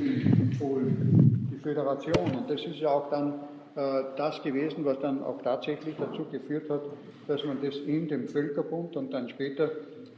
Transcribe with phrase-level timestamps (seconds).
[0.00, 2.36] empfohlen, die Föderation.
[2.36, 3.34] Und das ist ja auch dann
[3.76, 6.82] äh, das gewesen, was dann auch tatsächlich dazu geführt hat,
[7.28, 9.70] dass man das in dem Völkerbund und dann später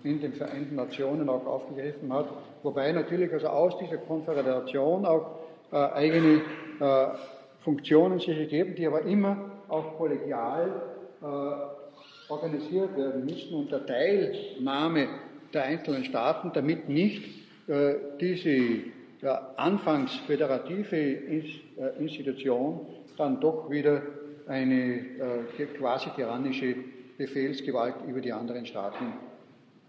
[0.05, 2.27] in den Vereinten Nationen auch aufgegriffen hat.
[2.63, 5.39] Wobei natürlich also aus dieser Konföderation auch
[5.71, 6.41] äh, eigene
[6.81, 7.07] äh,
[7.61, 10.71] Funktionen sich ergeben, die aber immer auch kollegial
[11.23, 15.09] äh, organisiert werden müssen unter Teilnahme
[15.53, 17.23] der einzelnen Staaten, damit nicht
[17.69, 18.85] äh, diese
[19.23, 21.43] ja, anfangs föderative äh,
[21.99, 22.87] Institution
[23.17, 24.03] dann doch wieder
[24.47, 24.97] eine
[25.57, 26.75] äh, quasi tyrannische
[27.17, 29.13] Befehlsgewalt über die anderen Staaten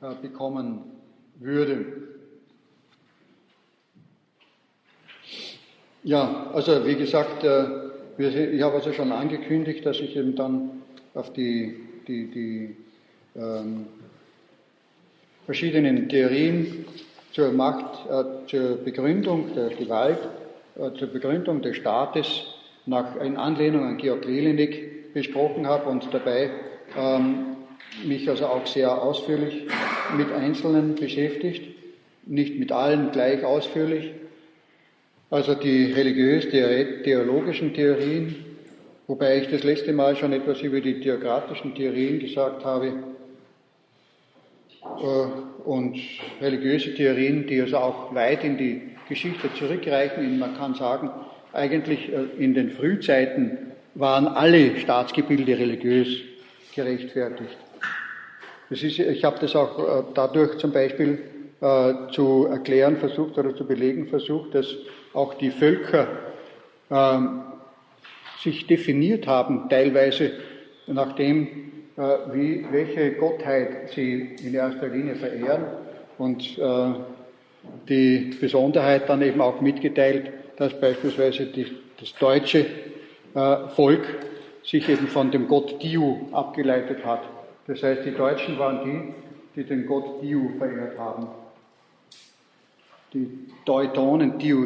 [0.01, 0.83] äh, bekommen
[1.39, 1.85] würde.
[6.03, 7.65] Ja, also wie gesagt, äh,
[8.17, 10.83] ich habe also schon angekündigt, dass ich eben dann
[11.15, 12.75] auf die, die, die
[13.35, 13.87] ähm,
[15.45, 16.85] verschiedenen Theorien
[17.33, 20.19] zur Macht, äh, zur Begründung der Gewalt,
[20.75, 22.45] äh, zur Begründung des Staates
[22.85, 26.51] nach, in Anlehnung an Georg Lelenik besprochen habe und dabei
[26.97, 27.57] ähm,
[28.05, 29.67] mich also auch sehr ausführlich
[30.15, 31.75] mit Einzelnen beschäftigt,
[32.25, 34.11] nicht mit allen gleich ausführlich.
[35.29, 38.35] Also die religiös-theologischen Theorien,
[39.07, 42.93] wobei ich das letzte Mal schon etwas über die theokratischen Theorien gesagt habe,
[45.65, 45.97] und
[46.41, 50.39] religiöse Theorien, die also auch weit in die Geschichte zurückreichen.
[50.39, 51.09] Man kann sagen,
[51.53, 56.17] eigentlich äh, in den Frühzeiten waren alle Staatsgebilde religiös
[56.75, 57.57] gerechtfertigt.
[58.69, 61.19] Das ist, ich habe das auch äh, dadurch zum Beispiel
[61.61, 64.67] äh, zu erklären versucht oder zu belegen versucht, dass
[65.13, 66.07] auch die Völker
[66.89, 67.19] äh,
[68.41, 70.31] sich definiert haben, teilweise
[70.87, 71.51] nach dem, äh,
[71.95, 75.63] wie, welche Gottheit sie in erster Linie verehren
[76.17, 76.93] und äh,
[77.87, 81.67] die Besonderheit dann eben auch mitgeteilt, dass beispielsweise die,
[81.99, 82.65] das deutsche
[83.35, 84.03] äh, Volk
[84.63, 87.21] sich eben von dem Gott Diu abgeleitet hat.
[87.67, 91.27] Das heißt, die Deutschen waren die, die den Gott Diu verehrt haben.
[93.13, 93.29] Die
[93.65, 94.65] Teutonen, Diu,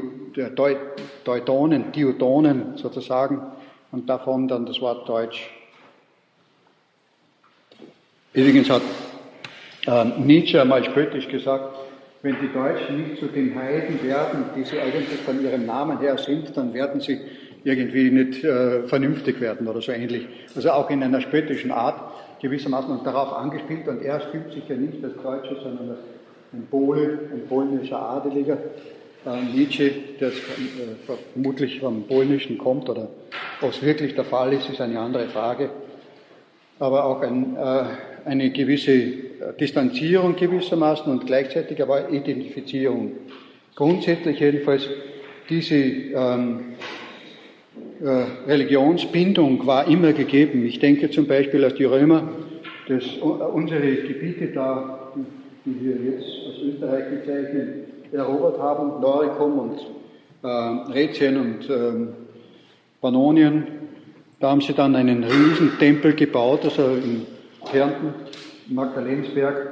[1.26, 3.42] Teutonen, Diudonen sozusagen,
[3.92, 5.50] und davon dann das Wort Deutsch.
[8.38, 8.84] Übrigens hat
[9.88, 11.76] äh, Nietzsche einmal spöttisch gesagt,
[12.22, 16.20] wenn die Deutschen nicht zu den Heiden werden, die sie eigentlich von ihrem Namen her
[16.20, 17.20] sind, dann werden sie
[17.64, 20.28] irgendwie nicht äh, vernünftig werden oder so ähnlich.
[20.56, 22.00] Also auch in einer spöttischen Art
[22.40, 23.88] gewissermaßen und darauf angespielt.
[23.88, 26.00] Und er fühlt sich ja nicht als Deutscher, sondern als
[26.54, 28.60] ein Pole, ein polnischer Adeliger.
[29.26, 30.32] Äh, Nietzsche, der äh,
[31.34, 33.10] vermutlich vom Polnischen kommt oder
[33.62, 35.72] ob es wirklich der Fall ist, ist eine andere Frage.
[36.78, 37.86] Aber auch ein, äh,
[38.28, 39.14] eine gewisse äh,
[39.60, 43.14] Distanzierung gewissermaßen und gleichzeitig aber Identifizierung.
[43.76, 44.90] Grundsätzlich jedenfalls
[45.50, 46.60] diese ähm,
[48.02, 50.66] äh, Religionsbindung war immer gegeben.
[50.66, 52.28] Ich denke zum Beispiel, dass die Römer
[52.88, 55.12] das, äh, unsere Gebiete da,
[55.66, 59.80] die wir jetzt als Österreich bezeichnen, erobert haben, Noricum und
[60.44, 62.08] äh, Rätien und äh,
[63.02, 63.64] Pannonien.
[64.40, 67.26] Da haben sie dann einen Riesentempel gebaut, also in
[67.72, 68.14] Kärnten,
[68.68, 69.72] Magdalensberg,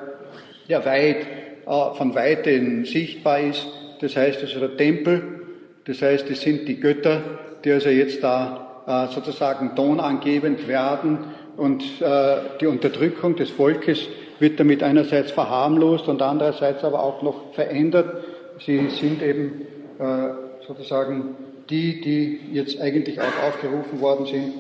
[0.70, 1.18] der weit,
[1.66, 3.66] äh, von Weitem sichtbar ist.
[4.02, 5.42] Das heißt, also der Tempel,
[5.86, 7.22] das heißt, es sind die Götter,
[7.64, 11.20] die also jetzt da äh, sozusagen tonangebend werden
[11.58, 14.08] und äh, die Unterdrückung des Volkes
[14.40, 18.24] wird damit einerseits verharmlost und andererseits aber auch noch verändert.
[18.60, 19.62] Sie sind eben
[20.00, 21.36] äh, sozusagen
[21.70, 24.54] die, die jetzt eigentlich auch aufgerufen worden sind,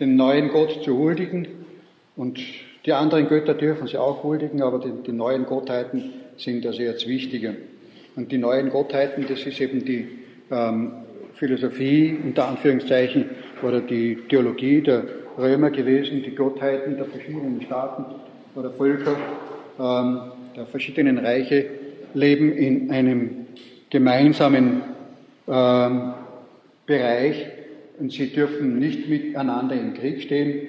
[0.00, 1.46] den neuen Gott zu huldigen.
[2.16, 2.40] Und
[2.84, 7.06] die anderen Götter dürfen sie auch huldigen, aber die, die neuen Gottheiten sind also jetzt
[7.06, 7.54] wichtiger.
[8.16, 10.08] Und die neuen Gottheiten, das ist eben die
[10.50, 10.92] ähm,
[11.34, 13.26] Philosophie unter Anführungszeichen
[13.62, 15.04] oder die Theologie der
[15.38, 18.04] Römer gewesen, die Gottheiten der verschiedenen Staaten
[18.54, 19.16] oder Völker,
[19.78, 20.20] ähm,
[20.56, 21.66] der verschiedenen Reiche
[22.14, 23.46] leben in einem
[23.88, 24.82] gemeinsamen
[25.48, 26.14] ähm,
[26.84, 27.46] Bereich
[27.98, 30.68] und sie dürfen nicht miteinander im Krieg stehen.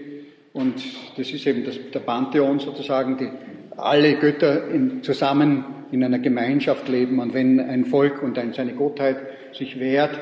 [0.54, 0.76] Und
[1.18, 3.30] das ist eben das, der Pantheon sozusagen, die
[3.76, 7.20] alle Götter in, zusammen in einer Gemeinschaft leben.
[7.20, 9.18] Und wenn ein Volk und ein, seine Gottheit
[9.54, 10.14] sich wehrt,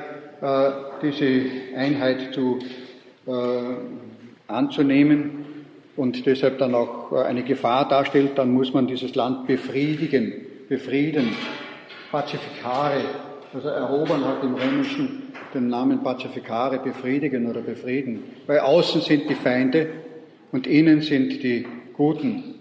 [0.41, 1.43] äh, diese
[1.75, 2.59] Einheit zu,
[3.27, 3.31] äh,
[4.47, 5.45] anzunehmen
[5.97, 10.33] und deshalb dann auch äh, eine Gefahr darstellt, dann muss man dieses Land befriedigen,
[10.69, 11.29] befrieden.
[12.09, 13.01] Pacificare,
[13.53, 15.23] also erobern hat im Römischen
[15.53, 18.23] den Namen Pacificare, befriedigen oder befrieden.
[18.47, 19.87] Weil außen sind die Feinde
[20.51, 22.55] und innen sind die Guten.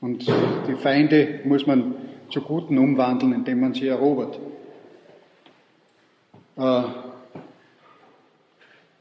[0.00, 0.26] Und
[0.68, 1.94] die Feinde muss man
[2.30, 4.38] zu Guten umwandeln, indem man sie erobert.
[6.56, 6.82] Äh,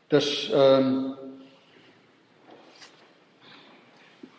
[0.09, 1.13] das, ähm,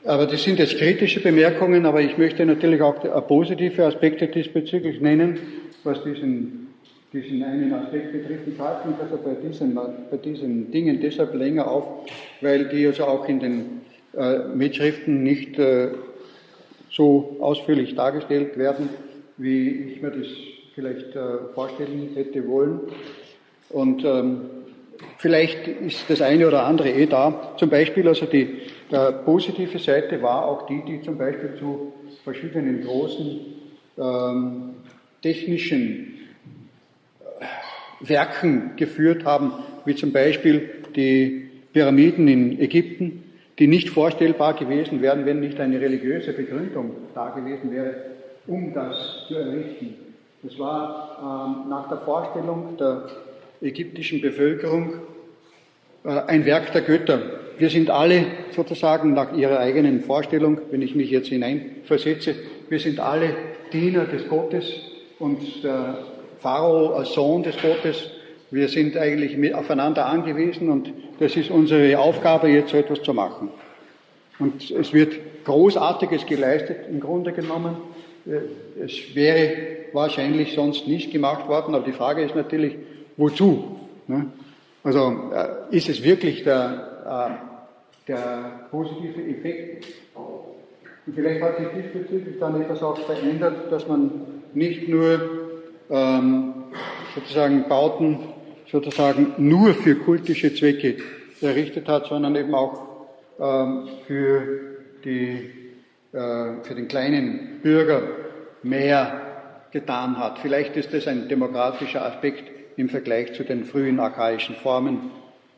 [0.05, 5.39] aber das sind jetzt kritische Bemerkungen, aber ich möchte natürlich auch positive Aspekte diesbezüglich nennen,
[5.85, 6.75] was diesen,
[7.13, 8.47] diesen einen Aspekt betrifft.
[8.47, 12.07] Ich halte mich also bei diesen, bei diesen Dingen deshalb länger auf,
[12.41, 13.82] weil die also auch in den
[14.55, 15.89] Mitschriften nicht äh,
[16.91, 18.91] so ausführlich dargestellt werden,
[19.39, 20.27] wie ich mir das
[20.75, 22.81] vielleicht äh, vorstellen hätte wollen.
[23.71, 24.43] Und ähm,
[25.19, 27.55] vielleicht ist das eine oder andere eh da.
[27.57, 28.59] Zum Beispiel also die
[28.91, 31.93] äh, positive Seite war auch die, die zum Beispiel zu
[32.25, 33.41] verschiedenen großen
[33.99, 34.75] ähm,
[35.23, 36.19] technischen
[37.41, 39.53] äh, Werken geführt haben,
[39.87, 43.25] wie zum Beispiel die Pyramiden in Ägypten,
[43.59, 47.95] die nicht vorstellbar gewesen wären, wenn nicht eine religiöse Begründung da gewesen wäre,
[48.47, 49.95] um das zu errichten.
[50.43, 51.19] Das war
[51.65, 53.07] ähm, nach der Vorstellung der
[53.61, 54.95] ägyptischen Bevölkerung
[56.05, 57.21] äh, ein Werk der Götter.
[57.59, 62.35] Wir sind alle sozusagen nach ihrer eigenen Vorstellung, wenn ich mich jetzt hineinversetze,
[62.69, 63.37] wir sind alle
[63.73, 64.65] Diener des Gottes
[65.19, 65.99] und der
[66.41, 68.11] Pharao als Sohn des Gottes.
[68.53, 73.49] Wir sind eigentlich aufeinander angewiesen und das ist unsere Aufgabe, jetzt so etwas zu machen.
[74.39, 75.15] Und es wird
[75.47, 77.79] Großartiges geleistet im Grunde genommen.
[78.27, 79.53] Äh, es wäre
[79.95, 82.77] wahrscheinlich sonst nicht gemacht worden, aber die Frage ist natürlich,
[83.17, 83.81] wozu?
[84.07, 84.27] Ne?
[84.85, 87.39] Also äh, ist es wirklich der,
[88.07, 89.87] äh, der positive Effekt?
[90.15, 94.11] Und vielleicht hat sich diesbezüglich dann etwas auch verändert, dass man
[94.53, 95.23] nicht nur
[95.89, 96.53] ähm,
[97.15, 98.19] sozusagen Bauten
[98.73, 100.97] sozusagen nur für kultische Zwecke
[101.43, 103.07] errichtet hat, sondern eben auch
[103.39, 105.51] ähm, für, die,
[106.13, 108.03] äh, für den kleinen Bürger
[108.63, 109.21] mehr
[109.71, 110.39] getan hat.
[110.39, 115.11] Vielleicht ist das ein demokratischer Aspekt im Vergleich zu den frühen archaischen Formen.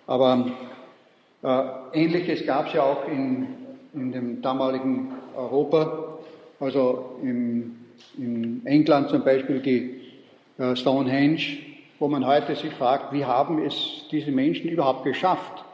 [0.09, 0.51] Aber
[1.43, 1.63] äh,
[1.93, 3.47] Ähnliches gab es ja auch in,
[3.95, 6.19] in dem damaligen Europa,
[6.59, 7.77] also im,
[8.19, 10.01] in England zum Beispiel die
[10.59, 13.75] äh, Stonehenge, wo man heute sich fragt, wie haben es
[14.11, 15.65] diese Menschen überhaupt geschafft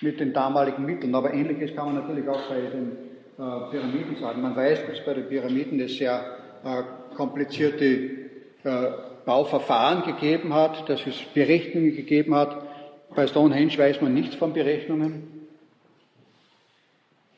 [0.00, 1.14] mit den damaligen Mitteln.
[1.14, 2.92] Aber Ähnliches kann man natürlich auch bei den
[3.38, 4.42] äh, Pyramiden sagen.
[4.42, 8.90] Man weiß, dass bei den Pyramiden es sehr äh, komplizierte äh,
[9.24, 12.62] Bauverfahren gegeben hat, dass es Berechnungen gegeben hat.
[13.14, 15.46] Bei Stonehenge weiß man nichts von Berechnungen.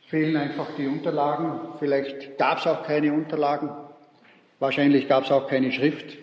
[0.08, 1.52] Fehlen einfach die Unterlagen.
[1.78, 3.70] Vielleicht gab es auch keine Unterlagen.
[4.58, 6.18] Wahrscheinlich gab es auch keine Schrift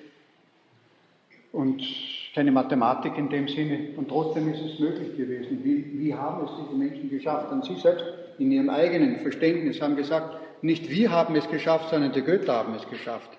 [1.52, 1.82] und
[2.36, 3.90] keine Mathematik in dem Sinne.
[3.98, 5.60] Und trotzdem ist es möglich gewesen.
[5.64, 7.52] Wie, wie haben es diese Menschen geschafft?
[7.52, 8.06] Und sie selbst
[8.38, 12.76] in ihrem eigenen Verständnis haben gesagt, nicht wir haben es geschafft, sondern die Götter haben
[12.76, 13.30] es geschafft.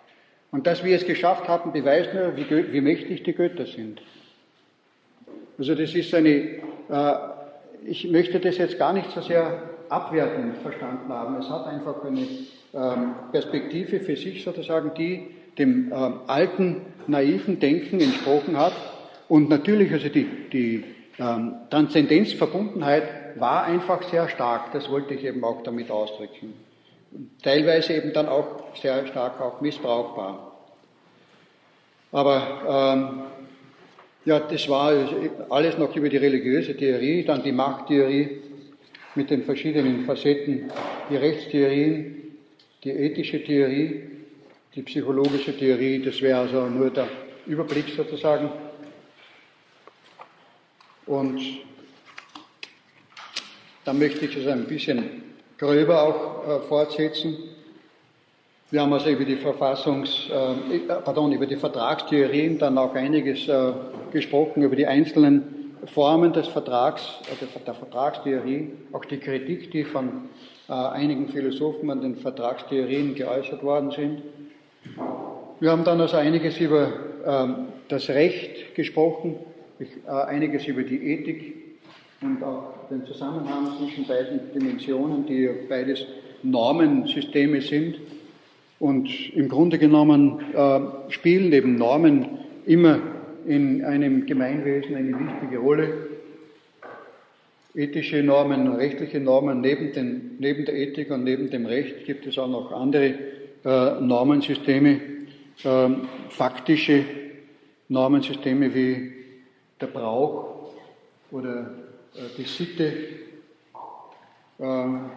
[0.50, 4.00] Und dass wir es geschafft haben, beweist nur, wie, wie mächtig die Götter sind.
[5.58, 7.14] Also das ist eine, äh,
[7.84, 11.36] ich möchte das jetzt gar nicht so sehr abwertend verstanden haben.
[11.36, 12.26] Es hat einfach eine
[12.74, 15.28] ähm, Perspektive für sich sozusagen, die
[15.58, 18.74] dem ähm, alten, naiven Denken entsprochen hat.
[19.28, 20.84] Und natürlich, also die, die
[21.18, 24.72] ähm, Transzendenzverbundenheit war einfach sehr stark.
[24.72, 26.54] Das wollte ich eben auch damit ausdrücken
[27.42, 30.52] teilweise eben dann auch sehr stark auch missbrauchbar.
[32.10, 33.20] Aber ähm,
[34.24, 34.92] ja, das war
[35.50, 38.40] alles noch über die religiöse Theorie, dann die Machttheorie
[39.14, 40.70] mit den verschiedenen Facetten,
[41.10, 42.36] die Rechtstheorien,
[42.84, 44.02] die ethische Theorie,
[44.78, 47.08] die psychologische Theorie, das wäre also nur der
[47.46, 48.48] Überblick sozusagen.
[51.04, 51.40] Und
[53.84, 55.24] da möchte ich es ein bisschen
[55.58, 57.36] gröber auch äh, fortsetzen.
[58.70, 63.48] Wir haben also über die Verfassungs, äh, äh, pardon, über die Vertragstheorien dann auch einiges
[63.48, 63.72] äh,
[64.12, 70.28] gesprochen, über die einzelnen Formen des Vertrags, äh, der Vertragstheorie, auch die Kritik, die von
[70.68, 74.22] äh, einigen Philosophen an den Vertragstheorien geäußert worden sind.
[75.60, 76.92] Wir haben dann also einiges über
[77.26, 79.36] ähm, das Recht gesprochen,
[80.06, 81.68] einiges über die Ethik,
[82.20, 86.04] und auch den Zusammenhang zwischen beiden Dimensionen, die beides
[86.42, 87.96] Normensysteme sind.
[88.80, 90.80] Und im Grunde genommen äh,
[91.10, 92.26] spielen eben Normen
[92.66, 92.98] immer
[93.46, 96.08] in einem Gemeinwesen eine wichtige Rolle.
[97.74, 102.38] Ethische Normen, rechtliche Normen, neben, den, neben der Ethik und neben dem Recht gibt es
[102.38, 103.14] auch noch andere
[103.64, 105.00] äh, Normensysteme,
[105.64, 105.88] äh,
[106.30, 107.04] faktische
[107.88, 109.12] Normensysteme wie
[109.80, 110.72] der Brauch
[111.30, 111.70] oder
[112.14, 112.92] äh, die Sitte,
[114.60, 115.10] ähm,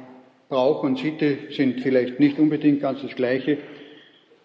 [0.50, 3.58] Brauch und Sitte sind vielleicht nicht unbedingt ganz das Gleiche,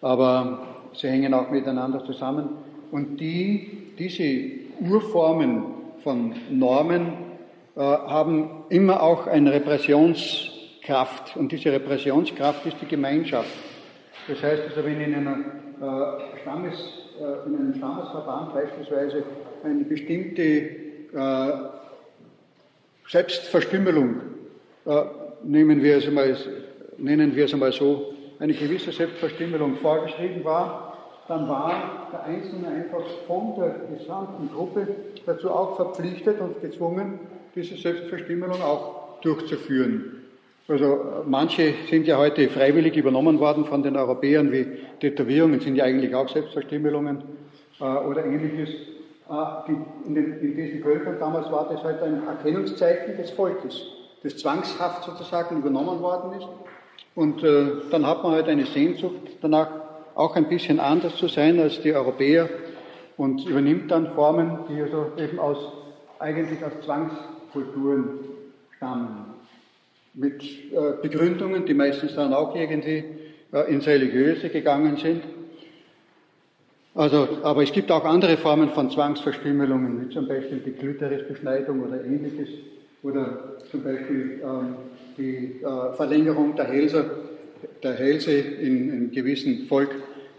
[0.01, 2.49] aber sie hängen auch miteinander zusammen.
[2.91, 5.63] Und die diese Urformen
[6.03, 7.13] von Normen
[7.75, 11.35] äh, haben immer auch eine Repressionskraft.
[11.35, 13.49] Und diese Repressionskraft ist die Gemeinschaft.
[14.27, 16.75] Das heißt also, wenn in, einer, äh, Stammes,
[17.19, 19.23] äh, in einem Stammesverband beispielsweise
[19.63, 21.51] eine bestimmte äh,
[23.07, 24.15] Selbstverstümmelung,
[24.85, 25.03] äh,
[25.43, 26.35] nehmen wir es mal,
[26.97, 33.03] nennen wir es einmal so, eine gewisse Selbstverstümmelung vorgeschrieben war, dann war der Einzelne einfach
[33.25, 34.87] von der gesamten Gruppe
[35.25, 37.19] dazu auch verpflichtet und gezwungen,
[37.55, 40.16] diese Selbstverstümmelung auch durchzuführen.
[40.69, 44.65] Also manche sind ja heute freiwillig übernommen worden von den Europäern, wie
[44.99, 47.23] Tätowierungen sind ja eigentlich auch Selbstverstümmelungen
[47.79, 48.75] äh, oder ähnliches.
[49.29, 49.71] Äh,
[50.05, 53.81] in, den, in diesen Völkern damals war das halt ein Erkennungszeichen des Volkes,
[54.23, 56.47] das zwangshaft sozusagen übernommen worden ist.
[57.15, 59.69] Und äh, dann hat man halt eine Sehnsucht danach,
[60.15, 62.49] auch ein bisschen anders zu sein als die Europäer
[63.17, 65.57] und übernimmt dann Formen, die also eben aus,
[66.19, 68.19] eigentlich aus Zwangskulturen
[68.75, 69.36] stammen.
[70.19, 73.03] Mit äh, Begründungen, die meistens dann auch irgendwie
[73.53, 75.23] äh, ins Religiöse gegangen sind.
[76.95, 82.03] Also, aber es gibt auch andere Formen von Zwangsverstümmelungen, wie zum Beispiel die Klitorisbeschneidung oder
[82.03, 82.49] ähnliches,
[83.03, 84.75] oder zum Beispiel ähm,
[85.15, 87.05] die äh, Verlängerung der Hälse,
[87.83, 89.91] der Hälse in einem gewissen Volk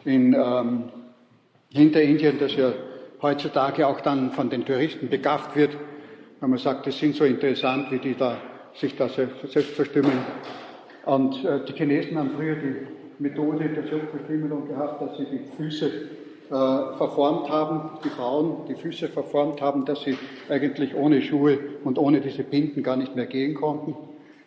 [0.04, 0.84] in ähm,
[1.70, 2.72] Hinterindien, das ja
[3.22, 5.76] heutzutage auch dann von den Touristen begafft wird,
[6.40, 8.36] wenn man sagt, das sind so interessant, wie die da
[8.74, 10.18] sich da selbst verstümmeln.
[11.06, 12.76] Und äh, die Chinesen haben früher die
[13.18, 19.08] Methode der Selbstverstümmelung gehabt, dass sie die Füße äh, verformt haben, die Frauen die Füße
[19.08, 20.16] verformt haben, dass sie
[20.48, 23.96] eigentlich ohne Schuhe und ohne diese Binden gar nicht mehr gehen konnten.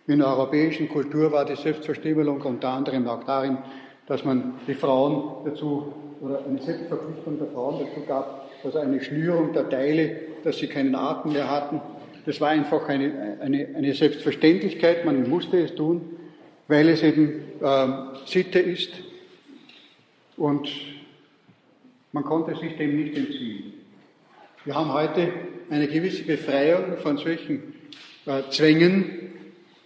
[0.08, 3.60] In der europäischen Kultur war die Selbstverstümmelung unter anderem auch darin,
[4.08, 9.54] dass man die Frauen dazu oder eine Selbstverpflichtung der Frauen dazu gab, also eine Schnürung
[9.54, 11.82] der Teile, dass sie keinen Atem mehr hatten.
[12.25, 16.18] Das war einfach eine, eine, eine Selbstverständlichkeit, man musste es tun,
[16.68, 17.88] weil es eben äh,
[18.25, 18.92] Sitte ist
[20.38, 20.70] und
[22.12, 23.74] man konnte sich dem nicht entziehen.
[24.66, 25.32] Wir haben heute
[25.70, 27.74] eine gewisse Befreiung von solchen
[28.25, 29.32] äh, Zwängen.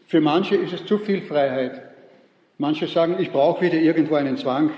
[0.07, 1.81] Für manche ist es zu viel Freiheit.
[2.57, 4.71] Manche sagen, ich brauche wieder irgendwo einen Zwang.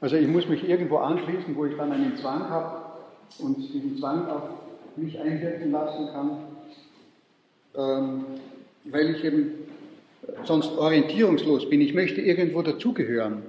[0.00, 2.82] Also ich muss mich irgendwo anschließen, wo ich dann einen Zwang habe
[3.38, 4.42] und diesen Zwang auf
[4.96, 6.30] mich einwirken lassen kann,
[7.78, 8.24] ähm,
[8.84, 9.52] weil ich eben
[10.44, 11.80] sonst orientierungslos bin.
[11.80, 13.42] Ich möchte irgendwo dazugehören.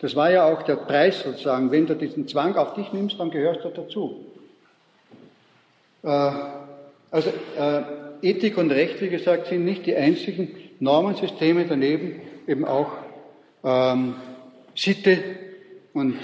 [0.00, 1.70] Das war ja auch der Preis sozusagen.
[1.70, 4.24] Wenn du diesen Zwang auf dich nimmst, dann gehörst du dazu.
[6.02, 6.30] Äh,
[7.10, 7.82] also äh,
[8.22, 12.92] Ethik und Recht, wie gesagt, sind nicht die einzigen Normensysteme daneben, eben auch
[13.64, 14.14] ähm,
[14.74, 15.18] Sitte
[15.92, 16.16] und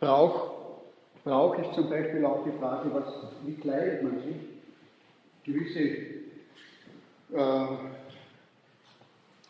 [0.00, 0.50] Brauch.
[1.24, 3.04] Brauch ist zum Beispiel auch die Frage, was,
[3.44, 4.36] wie kleidet man sich?
[5.44, 6.15] Gewisse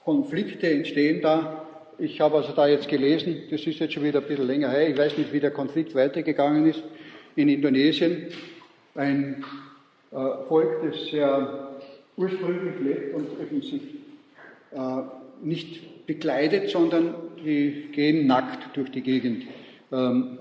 [0.04, 1.66] Konflikte entstehen da.
[1.98, 4.88] Ich habe also da jetzt gelesen, das ist jetzt schon wieder ein bisschen länger her,
[4.88, 6.82] ich weiß nicht, wie der Konflikt weitergegangen ist,
[7.36, 8.28] in Indonesien.
[8.94, 9.44] Ein
[10.12, 10.16] äh,
[10.48, 11.70] Volk, das sehr
[12.16, 13.82] ursprünglich lebt und eben sich
[14.72, 15.02] äh,
[15.42, 17.14] nicht bekleidet, sondern
[17.44, 19.44] die gehen nackt durch die Gegend.
[19.92, 20.38] Ähm,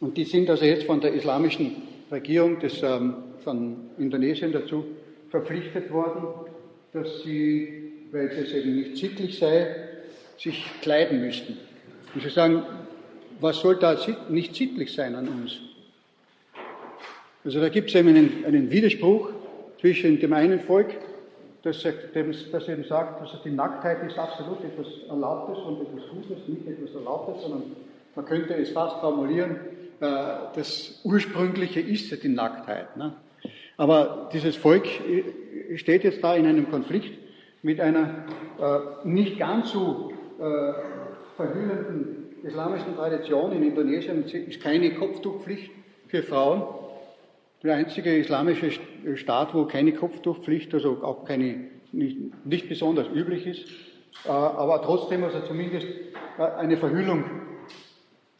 [0.00, 4.84] und die sind also jetzt von der islamischen Regierung des, ähm, von Indonesien dazu
[5.30, 6.49] verpflichtet worden,
[6.92, 9.74] dass sie, weil es eben nicht sittlich sei,
[10.38, 11.58] sich kleiden müssten.
[12.14, 12.62] Und sie sagen,
[13.40, 13.96] was soll da
[14.28, 15.58] nicht sittlich sein an uns?
[17.44, 19.30] Also da gibt es eben einen, einen Widerspruch
[19.80, 20.88] zwischen dem einen Volk,
[21.62, 26.66] das, das eben sagt, dass die Nacktheit ist absolut etwas Erlaubtes und etwas Gutes, nicht
[26.66, 27.62] etwas Erlaubtes, sondern
[28.14, 29.56] man könnte es fast formulieren,
[30.00, 30.06] äh,
[30.54, 32.96] das Ursprüngliche ist ja die Nacktheit.
[32.96, 33.12] Ne?
[33.76, 35.22] Aber dieses Volk äh,
[35.76, 37.18] steht jetzt da in einem Konflikt
[37.62, 38.24] mit einer
[38.58, 40.12] äh, nicht ganz so
[41.36, 43.52] verhüllenden islamischen Tradition.
[43.52, 45.70] In Indonesien ist keine Kopftuchpflicht
[46.08, 46.62] für Frauen.
[47.62, 48.70] Der einzige islamische
[49.16, 53.66] Staat, wo keine Kopftuchpflicht, also auch keine, nicht, nicht besonders üblich ist,
[54.24, 55.86] äh, aber trotzdem also zumindest
[56.38, 57.24] äh, eine Verhüllung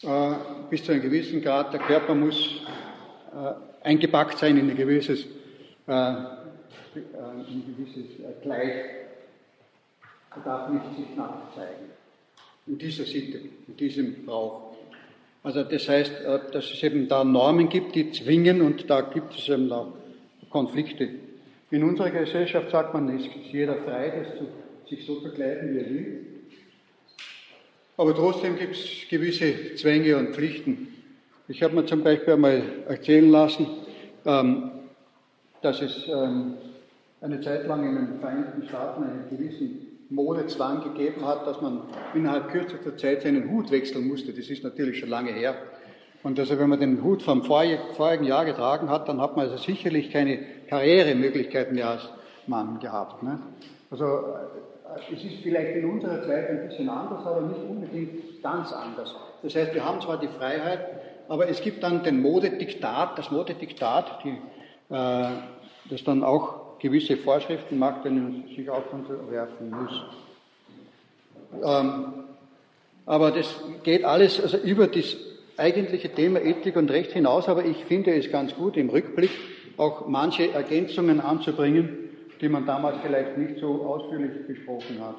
[0.02, 0.32] äh,
[0.70, 1.72] bis zu einem gewissen Grad.
[1.72, 2.62] Der Körper muss
[3.84, 5.25] eingepackt sein in ein gewisses,
[6.94, 8.06] ein gewisses
[8.42, 8.85] Kleid.
[10.35, 11.90] Er darf nicht sich nackt zeigen.
[12.66, 14.76] In dieser Sitte, in diesem Brauch.
[15.42, 19.35] Also das heißt, äh, dass es eben da Normen gibt, die zwingen und da gibt
[19.35, 19.92] es eben auch
[20.50, 21.09] Konflikte.
[21.70, 24.47] In unserer Gesellschaft sagt man, es ist jeder frei, das zu,
[24.88, 26.26] sich so zu kleiden, wie er will.
[27.97, 30.88] Aber trotzdem gibt es gewisse Zwänge und Pflichten.
[31.49, 33.66] Ich habe mir zum Beispiel einmal erzählen lassen,
[34.25, 34.70] ähm,
[35.62, 36.54] dass es ähm,
[37.20, 41.82] eine Zeit lang in den Vereinigten Staaten einen gewissen Modezwang gegeben hat, dass man
[42.14, 44.32] innerhalb kürzester Zeit seinen Hut wechseln musste.
[44.32, 45.54] Das ist natürlich schon lange her.
[46.22, 49.56] Und also wenn man den Hut vom vorigen Jahr getragen hat, dann hat man also
[49.56, 52.08] sicherlich keine Karrieremöglichkeiten mehr als
[52.46, 53.22] Mann gehabt.
[53.22, 53.38] Ne?
[53.90, 58.72] Also äh, es ist vielleicht in unserer Zeit ein bisschen anders, aber nicht unbedingt ganz
[58.72, 59.14] anders.
[59.42, 60.80] Das heißt, wir haben zwar die Freiheit,
[61.28, 64.36] aber es gibt dann den Modediktat, das Modediktat, die,
[64.94, 65.30] äh,
[65.88, 70.02] das dann auch gewisse Vorschriften macht, denen man sich auch unterwerfen muss.
[71.62, 72.04] Ähm,
[73.06, 75.16] aber das geht alles also über das
[75.56, 79.30] eigentliche Thema Ethik und Recht hinaus, aber ich finde es ganz gut, im Rückblick
[79.76, 82.10] auch manche Ergänzungen anzubringen,
[82.40, 85.16] die man damals vielleicht nicht so ausführlich besprochen hat.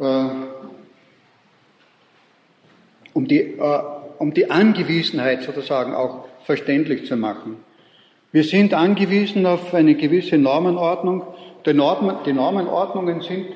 [0.00, 0.30] Äh,
[3.12, 3.82] um, die, äh,
[4.18, 7.64] um die Angewiesenheit sozusagen auch verständlich zu machen.
[8.30, 11.22] Wir sind angewiesen auf eine gewisse Normenordnung.
[11.64, 13.46] Die, Normen, die Normenordnungen sind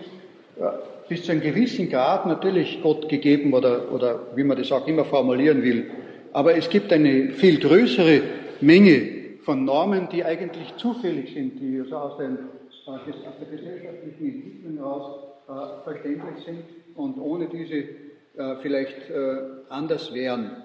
[0.56, 0.62] äh,
[1.10, 5.04] bis zu einem gewissen Grad natürlich Gott gegeben oder, oder wie man das auch immer
[5.04, 5.90] formulieren will.
[6.32, 8.22] Aber es gibt eine viel größere
[8.62, 12.38] Menge von Normen, die eigentlich zufällig sind, die also aus, den,
[12.86, 16.64] aus der gesellschaftlichen Entwicklung heraus äh, verständlich sind
[16.94, 19.36] und ohne diese äh, vielleicht äh,
[19.68, 20.62] anders wären.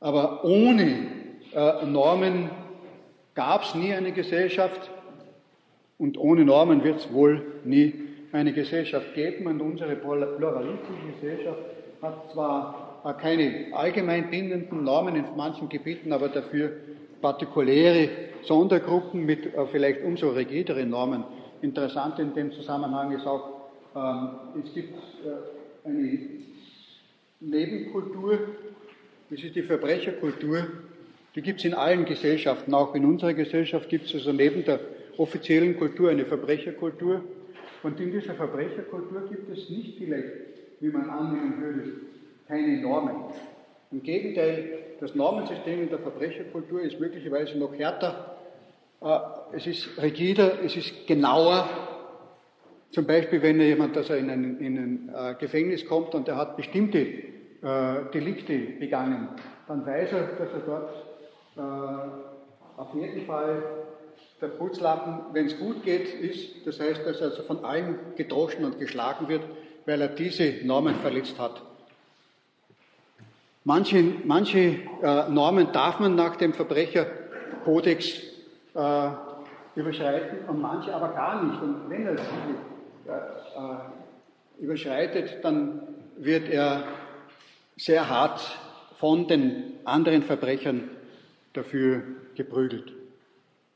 [0.00, 1.19] Aber ohne
[1.54, 2.50] äh, Normen
[3.34, 4.90] gab es nie eine Gesellschaft
[5.98, 7.94] und ohne Normen wird es wohl nie
[8.32, 11.58] eine Gesellschaft geben und unsere pluralistische Gesellschaft
[12.00, 16.72] hat zwar keine allgemein bindenden Normen in manchen Gebieten, aber dafür
[17.20, 18.08] partikuläre
[18.42, 21.24] Sondergruppen mit äh, vielleicht umso rigideren Normen.
[21.62, 26.18] Interessant in dem Zusammenhang ist auch, ähm, es gibt äh, eine
[27.40, 28.38] Nebenkultur,
[29.28, 30.66] das ist die Verbrecherkultur,
[31.34, 34.80] die gibt es in allen Gesellschaften, auch in unserer Gesellschaft gibt es also neben der
[35.16, 37.22] offiziellen Kultur eine Verbrecherkultur.
[37.82, 40.28] Und in dieser Verbrecherkultur gibt es nicht vielleicht,
[40.80, 41.92] wie man annehmen würde,
[42.48, 43.16] keine Normen.
[43.92, 48.36] Im Gegenteil, das Normensystem in der Verbrecherkultur ist möglicherweise noch härter.
[49.00, 49.18] Äh,
[49.56, 51.68] es ist rigider, es ist genauer.
[52.90, 56.56] Zum Beispiel, wenn jemand also in ein, in ein äh, Gefängnis kommt und er hat
[56.56, 59.28] bestimmte äh, Delikte begangen,
[59.68, 61.09] dann weiß er, dass er dort
[61.56, 63.62] auf jeden Fall
[64.40, 66.66] der Putzlappen, wenn es gut geht, ist.
[66.66, 69.42] Das heißt, dass er also von allen gedroschen und geschlagen wird,
[69.86, 71.62] weil er diese Normen verletzt hat.
[73.64, 78.22] Manche, manche äh, Normen darf man nach dem Verbrecherkodex
[78.74, 79.10] äh,
[79.76, 81.60] überschreiten und manche aber gar nicht.
[81.60, 82.22] Und wenn er sie
[83.06, 85.82] äh, äh, überschreitet, dann
[86.16, 86.84] wird er
[87.76, 88.40] sehr hart
[88.98, 90.90] von den anderen Verbrechern
[91.52, 92.02] dafür
[92.34, 92.92] geprügelt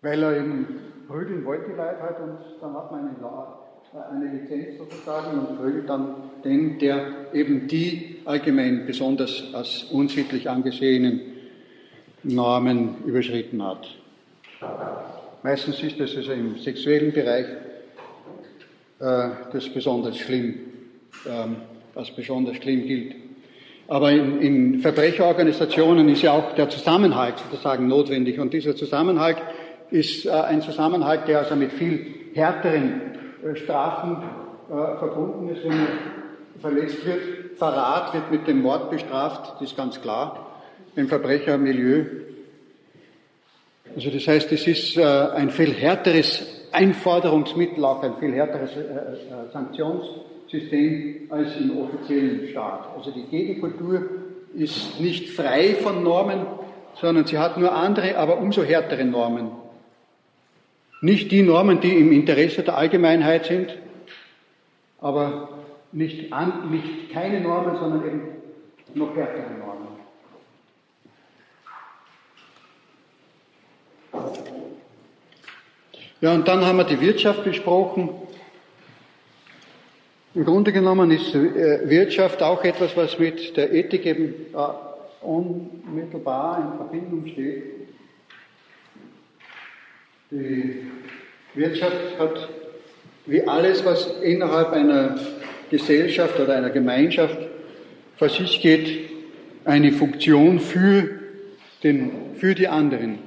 [0.05, 0.67] weil er eben
[1.09, 5.89] prügeln wollte die Leute halt und dann hat man eine, eine Lizenz sozusagen und prügelt
[5.89, 11.21] dann den, der eben die allgemein besonders als unsittlich angesehenen
[12.23, 13.87] Normen überschritten hat.
[15.43, 17.47] Meistens ist das also im sexuellen Bereich
[18.99, 20.55] äh, das besonders schlimm,
[21.27, 21.57] ähm,
[21.95, 23.15] was besonders schlimm gilt.
[23.87, 29.37] Aber in, in Verbrecherorganisationen ist ja auch der Zusammenhalt sozusagen notwendig und dieser Zusammenhalt
[29.91, 33.01] ist äh, ein Zusammenhalt, der also mit viel härteren
[33.45, 34.17] äh, Strafen
[34.69, 35.89] äh, verbunden ist, wenn man
[36.61, 37.21] verletzt wird.
[37.57, 40.61] Verrat wird mit dem Mord bestraft, das ist ganz klar,
[40.97, 42.05] im Verbrechermilieu.
[43.95, 48.73] Also das heißt, es ist ein viel härteres Einforderungsmittel, auch ein viel härteres
[50.55, 52.89] Sanktionssystem als im offiziellen Staat.
[52.97, 54.09] Also die Gegenkultur
[54.55, 56.47] ist nicht frei von Normen,
[57.01, 59.51] sondern sie hat nur andere, aber umso härtere Normen.
[61.01, 63.77] Nicht die Normen, die im Interesse der Allgemeinheit sind,
[65.01, 65.49] aber
[65.93, 68.23] nicht, an, nicht keine Normen, sondern eben
[68.95, 69.85] noch härtere Normen.
[76.21, 78.09] Ja, und dann haben wir die Wirtschaft besprochen.
[80.35, 86.59] Im Grunde genommen ist äh, Wirtschaft auch etwas, was mit der Ethik eben äh, unmittelbar
[86.59, 87.63] in Verbindung steht.
[90.33, 90.91] Die
[91.55, 92.49] Wirtschaft hat,
[93.27, 95.17] wie alles, was innerhalb einer
[95.71, 97.39] Gesellschaft oder einer Gemeinschaft
[98.17, 99.11] vor sich geht,
[99.65, 101.11] eine Funktion für,
[101.85, 103.21] den, für die anderen.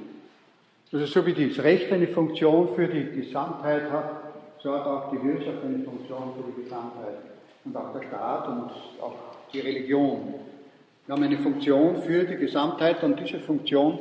[0.92, 4.17] Also so wie das Recht eine Funktion für die Gesamtheit hat,
[4.62, 7.18] so hat auch die Wirtschaft eine Funktion für die Gesamtheit.
[7.64, 9.14] Und auch der Staat und auch
[9.52, 10.34] die Religion.
[11.06, 13.98] Wir haben eine Funktion für die Gesamtheit und diese Funktion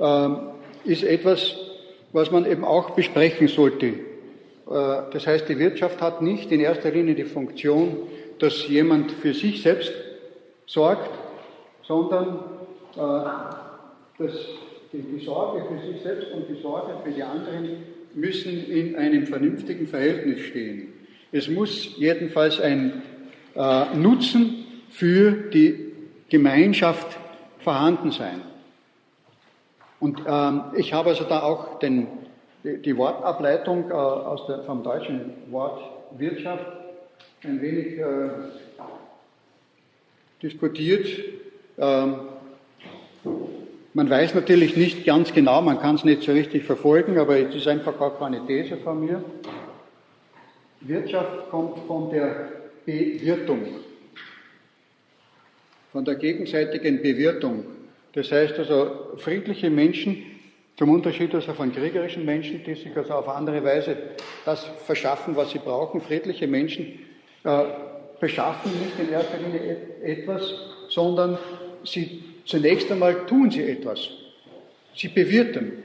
[0.00, 0.38] ähm,
[0.84, 1.56] ist etwas,
[2.12, 3.86] was man eben auch besprechen sollte.
[3.86, 3.94] Äh,
[4.66, 7.96] das heißt, die Wirtschaft hat nicht in erster Linie die Funktion,
[8.38, 9.92] dass jemand für sich selbst
[10.66, 11.10] sorgt,
[11.86, 12.38] sondern
[12.94, 13.00] äh,
[14.18, 14.32] dass
[14.92, 19.86] die Sorge für sich selbst und die Sorge für die anderen müssen in einem vernünftigen
[19.86, 20.88] Verhältnis stehen.
[21.32, 23.02] Es muss jedenfalls ein
[23.54, 25.92] äh, Nutzen für die
[26.28, 27.18] Gemeinschaft
[27.60, 28.40] vorhanden sein.
[30.00, 32.06] Und ähm, ich habe also da auch den,
[32.64, 35.80] die Wortableitung äh, aus der, vom deutschen Wort
[36.16, 36.66] Wirtschaft
[37.42, 38.30] ein wenig äh,
[40.42, 41.06] diskutiert.
[41.78, 42.14] Ähm,
[43.98, 47.52] man weiß natürlich nicht ganz genau, man kann es nicht so richtig verfolgen, aber es
[47.52, 49.24] ist einfach auch keine These von mir.
[50.82, 52.48] Wirtschaft kommt von der
[52.86, 53.60] Bewirtung,
[55.90, 57.64] von der gegenseitigen Bewirtung.
[58.12, 60.22] Das heißt also, friedliche Menschen,
[60.76, 63.96] zum Unterschied also von kriegerischen Menschen, die sich also auf andere Weise
[64.44, 67.00] das verschaffen, was sie brauchen, friedliche Menschen
[67.42, 67.64] äh,
[68.20, 70.54] beschaffen nicht in erster Linie etwas,
[70.88, 71.36] sondern
[71.82, 74.08] sie zunächst einmal tun sie etwas.
[74.94, 75.84] Sie bewirten.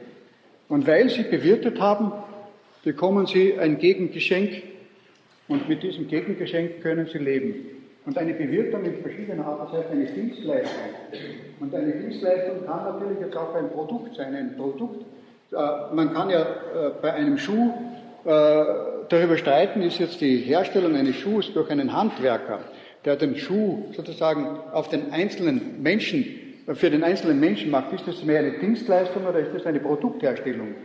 [0.69, 2.11] Und weil sie bewirtet haben,
[2.83, 4.63] bekommen sie ein Gegengeschenk
[5.47, 7.65] und mit diesem Gegengeschenk können sie leben.
[8.05, 10.83] Und eine Bewirtung in verschiedener Art, das heißt eine Dienstleistung.
[11.59, 15.05] Und eine Dienstleistung kann natürlich jetzt auch ein Produkt sein, ein Produkt.
[15.51, 17.71] Äh, man kann ja äh, bei einem Schuh
[18.25, 18.63] äh,
[19.09, 22.59] darüber streiten, ist jetzt die Herstellung eines Schuhs durch einen Handwerker,
[23.05, 26.25] der den Schuh sozusagen auf den einzelnen Menschen,
[26.73, 30.75] für den einzelnen Menschen macht, ist das mehr eine Dienstleistung oder ist das eine Produktherstellung?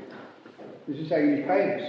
[0.86, 1.82] Das ist eigentlich beides.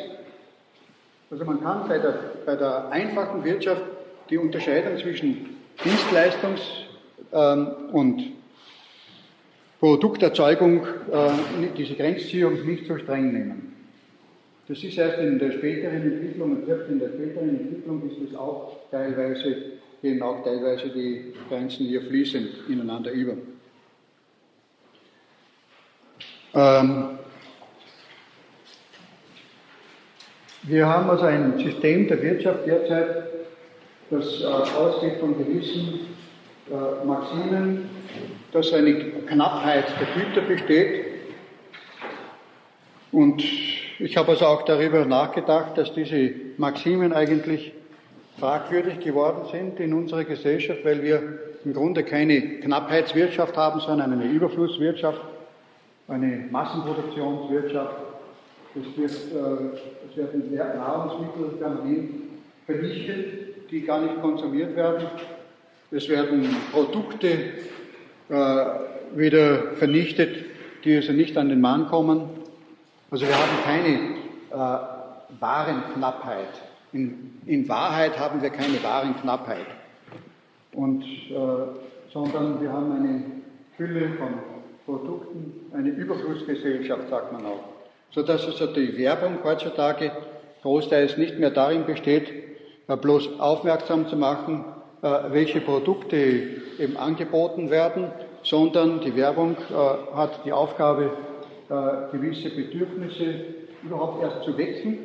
[1.32, 3.84] Also man kann bei der, bei der einfachen Wirtschaft
[4.30, 6.86] die Unterscheidung zwischen Dienstleistungs-
[7.32, 8.34] ähm, und
[9.80, 13.76] Produkterzeugung, äh, diese Grenzziehung nicht so streng nehmen.
[14.68, 18.36] Das ist erst in der späteren Entwicklung, und selbst in der späteren Entwicklung ist es
[18.36, 19.56] auch teilweise,
[20.02, 23.34] gehen auch teilweise die Grenzen hier fließend ineinander über.
[26.54, 27.20] Ähm,
[30.64, 33.28] wir haben also ein System der Wirtschaft derzeit,
[34.10, 36.08] das äh, ausgeht von gewissen
[36.70, 37.90] äh, Maximen,
[38.52, 41.06] dass eine Knappheit der Güter besteht.
[43.12, 43.44] Und
[44.00, 47.74] ich habe also auch darüber nachgedacht, dass diese Maximen eigentlich
[48.40, 54.26] fragwürdig geworden sind in unserer Gesellschaft, weil wir im Grunde keine Knappheitswirtschaft haben, sondern eine
[54.26, 55.20] Überflusswirtschaft,
[56.10, 57.96] eine Massenproduktionswirtschaft.
[58.76, 62.12] Es, wird, äh, es werden Nahrungsmittel permanent
[62.66, 65.08] vernichtet die gar nicht konsumiert werden.
[65.92, 67.28] Es werden Produkte
[68.30, 68.66] äh,
[69.16, 70.46] wieder vernichtet,
[70.84, 72.30] die also nicht an den Mann kommen.
[73.12, 73.98] Also wir haben keine
[74.52, 76.62] äh, Warenknappheit.
[76.92, 79.66] In, in, Wahrheit haben wir keine Warenknappheit.
[80.74, 83.24] Und, äh, sondern wir haben eine
[83.78, 84.30] Fülle von
[84.90, 87.64] Produkten, eine Überflussgesellschaft, sagt man auch.
[88.12, 90.12] Sodass also die Werbung heutzutage
[90.64, 92.32] großteils nicht mehr darin besteht,
[92.88, 94.66] äh, bloß aufmerksam zu machen,
[95.02, 96.18] äh, welche Produkte
[96.80, 98.08] eben angeboten werden,
[98.44, 101.12] sondern die Werbung äh, hat die Aufgabe,
[102.12, 103.42] gewisse Bedürfnisse
[103.84, 104.98] überhaupt erst zu wecken,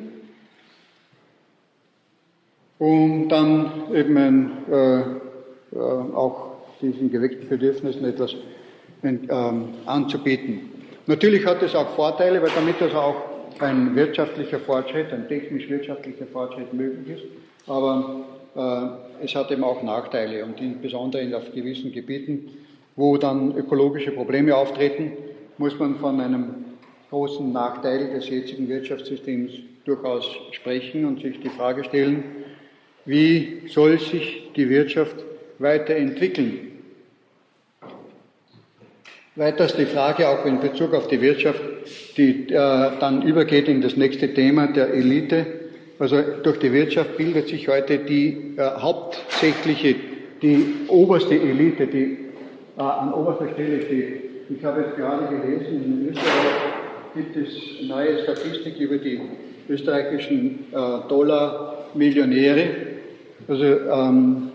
[2.79, 4.51] um dann eben
[6.15, 8.54] auch diesen geweckten Bedürfnissen etwas ähm,
[9.85, 10.71] anzubieten.
[11.07, 13.15] Natürlich hat es auch Vorteile, weil damit also auch
[13.59, 17.25] ein wirtschaftlicher Fortschritt, ein technisch-wirtschaftlicher Fortschritt möglich ist
[17.67, 22.49] aber äh, es hat eben auch Nachteile und insbesondere auf gewissen Gebieten,
[22.95, 25.11] wo dann ökologische Probleme auftreten,
[25.57, 26.65] muss man von einem
[27.09, 29.51] großen Nachteil des jetzigen Wirtschaftssystems
[29.85, 32.23] durchaus sprechen und sich die Frage stellen,
[33.05, 35.15] wie soll sich die Wirtschaft
[35.59, 36.74] weiterentwickeln?
[39.37, 41.59] Weiters die Frage auch in Bezug auf die Wirtschaft,
[42.15, 45.45] die äh, dann übergeht in das nächste Thema der Elite,
[45.99, 49.95] also durch die Wirtschaft bildet sich heute die äh, hauptsächliche,
[50.41, 52.17] die oberste Elite, die
[52.77, 54.21] äh, an oberster Stelle steht.
[54.49, 56.33] Ich habe jetzt gerade gelesen, in Österreich
[57.13, 59.19] gibt es neue Statistik über die
[59.67, 62.67] österreichischen äh, Dollar-Millionäre.
[63.49, 64.51] Also ähm,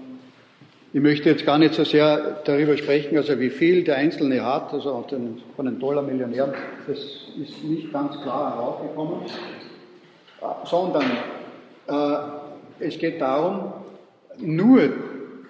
[0.92, 4.72] ich möchte jetzt gar nicht so sehr darüber sprechen, also wie viel der Einzelne hat,
[4.72, 5.06] also
[5.56, 6.52] von den Dollar-Millionären,
[6.86, 9.20] das ist nicht ganz klar herausgekommen
[10.64, 11.04] sondern
[11.86, 13.72] äh, es geht darum,
[14.38, 14.90] nur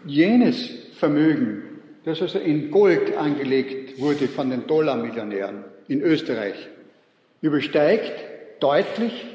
[0.05, 1.62] jenes Vermögen,
[2.05, 6.68] das also in Gold angelegt wurde von den Dollarmillionären in Österreich,
[7.40, 8.12] übersteigt
[8.61, 9.26] deutlich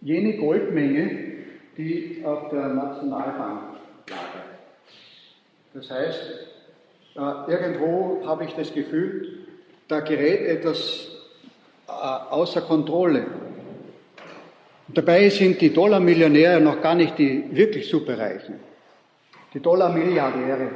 [0.00, 1.10] jene Goldmenge,
[1.76, 3.67] die auf der Nationalbank.
[5.78, 6.20] Das heißt,
[7.46, 9.46] irgendwo habe ich das Gefühl,
[9.86, 11.06] da gerät etwas
[11.86, 13.26] äh, außer Kontrolle.
[14.88, 18.54] Dabei sind die Dollarmillionäre noch gar nicht die wirklich Superreichen.
[19.54, 20.68] Die Dollarmilliardäre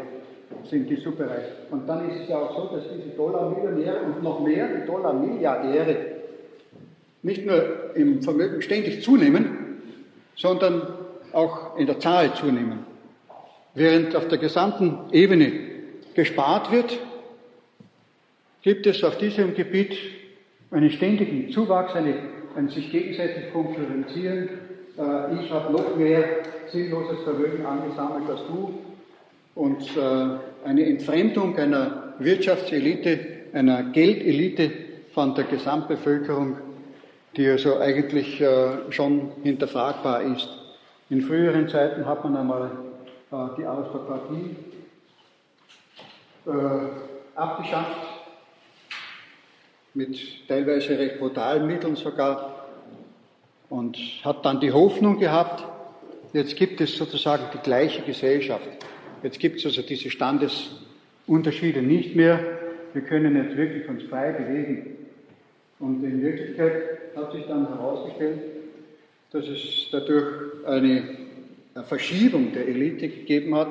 [0.70, 1.52] sind die Superreichen.
[1.72, 5.96] Und dann ist es ja auch so, dass diese Dollarmillionäre und noch mehr die Dollarmilliardäre
[7.22, 9.80] nicht nur im Vermögen ständig zunehmen,
[10.36, 10.82] sondern
[11.32, 12.91] auch in der Zahl zunehmen.
[13.74, 15.52] Während auf der gesamten Ebene
[16.14, 16.98] gespart wird,
[18.60, 19.96] gibt es auf diesem Gebiet
[20.70, 22.14] einen ständigen Zuwachs, eine,
[22.54, 24.48] ein sich gegenseitig konkurrenzieren.
[24.98, 26.24] Äh, ich habe noch mehr
[26.70, 28.78] sinnloses Vermögen angesammelt als du
[29.54, 33.20] und äh, eine Entfremdung einer Wirtschaftselite,
[33.52, 34.70] einer Geldelite
[35.12, 36.56] von der Gesamtbevölkerung,
[37.36, 40.48] die also eigentlich äh, schon hinterfragbar ist.
[41.10, 42.70] In früheren Zeiten hat man einmal
[43.56, 44.56] die Aristokratie
[47.34, 47.96] abgeschafft
[49.94, 52.66] mit teilweise recht brutalen Mitteln sogar
[53.70, 55.64] und hat dann die Hoffnung gehabt,
[56.34, 58.68] jetzt gibt es sozusagen die gleiche Gesellschaft.
[59.22, 62.38] Jetzt gibt es also diese Standesunterschiede nicht mehr.
[62.92, 65.08] Wir können jetzt wirklich uns frei bewegen.
[65.78, 68.40] Und in Wirklichkeit hat sich dann herausgestellt,
[69.30, 71.21] dass es dadurch eine
[71.80, 73.68] Verschiebung der Elite gegeben hat,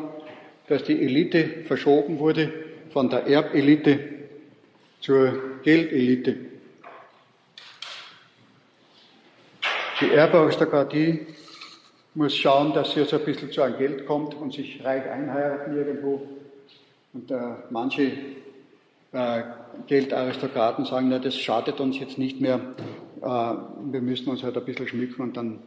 [0.67, 2.51] dass die Elite verschoben wurde
[2.91, 3.99] von der Erbelite
[4.99, 6.37] zur Geldelite.
[9.99, 11.27] Die Erbaristokratie
[12.15, 15.77] muss schauen, dass sie so ein bisschen zu einem Geld kommt und sich reich einheiraten
[15.77, 16.27] irgendwo.
[17.13, 18.11] Und äh, manche
[19.11, 19.43] äh,
[19.87, 22.59] Geldaristokraten sagen, na, das schadet uns jetzt nicht mehr,
[23.21, 25.59] äh, wir müssen uns halt ein bisschen schmücken und dann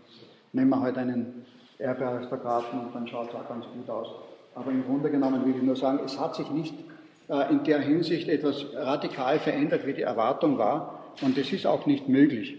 [0.52, 1.46] nehmen wir halt einen
[1.84, 4.08] Erbearistokraten und dann schaut es auch ganz gut aus.
[4.54, 6.74] Aber im Grunde genommen will ich nur sagen, es hat sich nicht
[7.28, 11.04] äh, in der Hinsicht etwas radikal verändert, wie die Erwartung war.
[11.20, 12.56] Und es ist auch nicht möglich.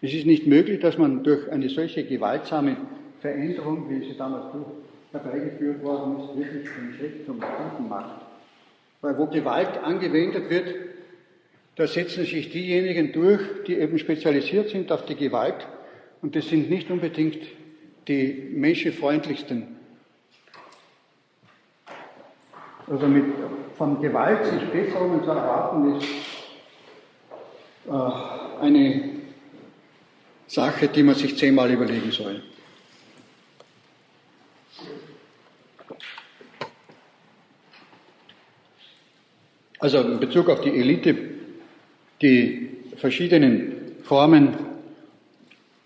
[0.00, 2.76] Es ist nicht möglich, dass man durch eine solche gewaltsame
[3.20, 4.46] Veränderung, wie sie damals
[5.12, 8.20] herbeigeführt worden ist, wirklich den Schritt zum Guten macht.
[9.00, 10.74] Weil wo Gewalt angewendet wird,
[11.76, 15.66] da setzen sich diejenigen durch, die eben spezialisiert sind auf die Gewalt.
[16.20, 17.38] Und das sind nicht unbedingt
[18.08, 19.76] die menschenfreundlichsten.
[22.86, 23.24] Also mit
[23.76, 26.06] von Gewalt sich Besserungen zu erwarten, ist
[27.88, 29.10] äh, eine
[30.46, 32.42] Sache, die man sich zehnmal überlegen soll.
[39.78, 41.16] Also in Bezug auf die Elite,
[42.20, 44.56] die verschiedenen Formen,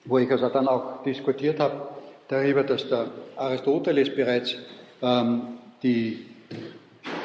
[0.05, 1.96] wo ich also dann auch diskutiert habe,
[2.29, 4.57] darüber, dass der Aristoteles bereits
[5.03, 5.43] ähm,
[5.83, 6.27] die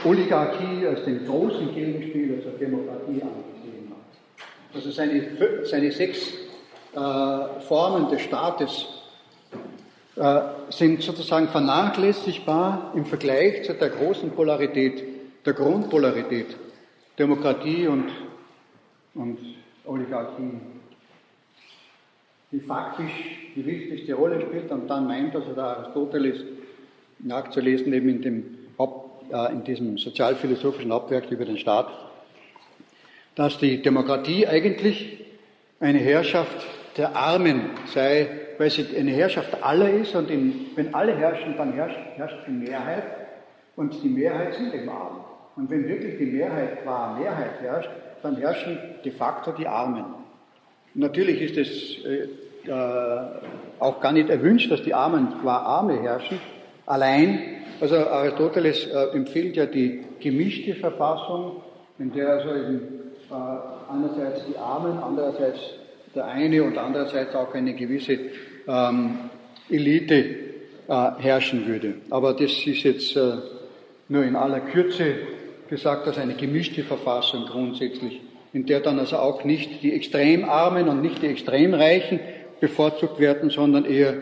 [0.03, 4.75] Oligarchie als den großen Gegenspieler zur Demokratie angesehen hat.
[4.75, 5.23] Also seine,
[5.63, 6.33] seine sechs
[6.93, 8.87] äh, Formen des Staates
[10.15, 15.03] äh, sind sozusagen vernachlässigbar im Vergleich zu der großen Polarität,
[15.45, 16.55] der Grundpolarität,
[17.17, 18.11] Demokratie und,
[19.15, 19.37] und
[19.85, 20.59] Oligarchie,
[22.51, 23.11] die faktisch
[23.55, 26.43] die wichtigste Rolle spielt und dann meint also der Aristoteles
[27.19, 31.87] nachzulesen eben in dem Haupt äh, in diesem sozialphilosophischen Hauptwerk über den Staat,
[33.35, 35.25] dass die Demokratie eigentlich
[35.79, 36.65] eine Herrschaft
[36.97, 41.73] der Armen sei, weil sie eine Herrschaft aller ist und in, wenn alle herrschen, dann
[41.73, 43.03] herrscht, herrscht die Mehrheit
[43.75, 45.23] und die Mehrheit sind eben arm.
[45.55, 47.89] Und wenn wirklich die Mehrheit qua Mehrheit herrscht,
[48.21, 50.05] dann herrschen de facto die Armen.
[50.93, 52.05] Natürlich ist es
[52.67, 56.39] äh, auch gar nicht erwünscht, dass die Armen qua Arme herrschen.
[56.85, 61.63] Allein also Aristoteles äh, empfiehlt ja die gemischte Verfassung,
[61.97, 62.81] in der also eben,
[63.31, 65.59] äh, einerseits die Armen, andererseits
[66.13, 68.19] der eine und andererseits auch eine gewisse
[68.67, 69.17] ähm,
[69.67, 70.13] Elite
[70.87, 71.95] äh, herrschen würde.
[72.11, 73.37] Aber das ist jetzt äh,
[74.09, 75.15] nur in aller Kürze
[75.67, 78.21] gesagt als eine gemischte Verfassung grundsätzlich,
[78.53, 82.19] in der dann also auch nicht die Extremarmen und nicht die Extremreichen
[82.61, 84.13] bevorzugt werden, sondern eher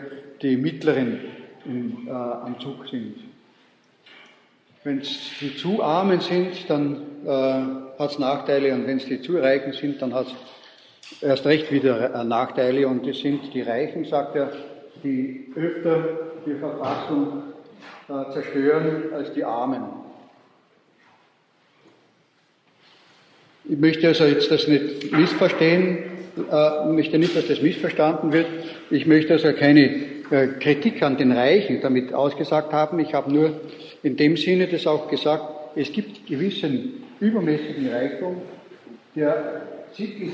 [0.42, 1.20] die mittleren
[1.64, 3.16] in, äh, am Zug sind.
[4.82, 9.20] Wenn es die zu Armen sind, dann äh, hat es Nachteile und wenn es die
[9.20, 13.60] zu Reichen sind, dann hat es erst recht wieder äh, Nachteile und es sind die
[13.60, 14.50] Reichen, sagt er,
[15.04, 16.02] die öfter
[16.46, 17.42] die Verfassung
[18.08, 19.82] äh, zerstören als die Armen.
[23.68, 26.09] Ich möchte also jetzt das nicht missverstehen,
[26.50, 28.46] äh, möchte nicht, dass das missverstanden wird.
[28.90, 29.84] Ich möchte also keine
[30.30, 32.98] äh, Kritik an den Reichen damit ausgesagt haben.
[33.00, 33.60] Ich habe nur
[34.02, 35.44] in dem Sinne das auch gesagt,
[35.76, 38.36] es gibt gewissen übermäßigen Reichtum,
[39.14, 40.30] der sittlich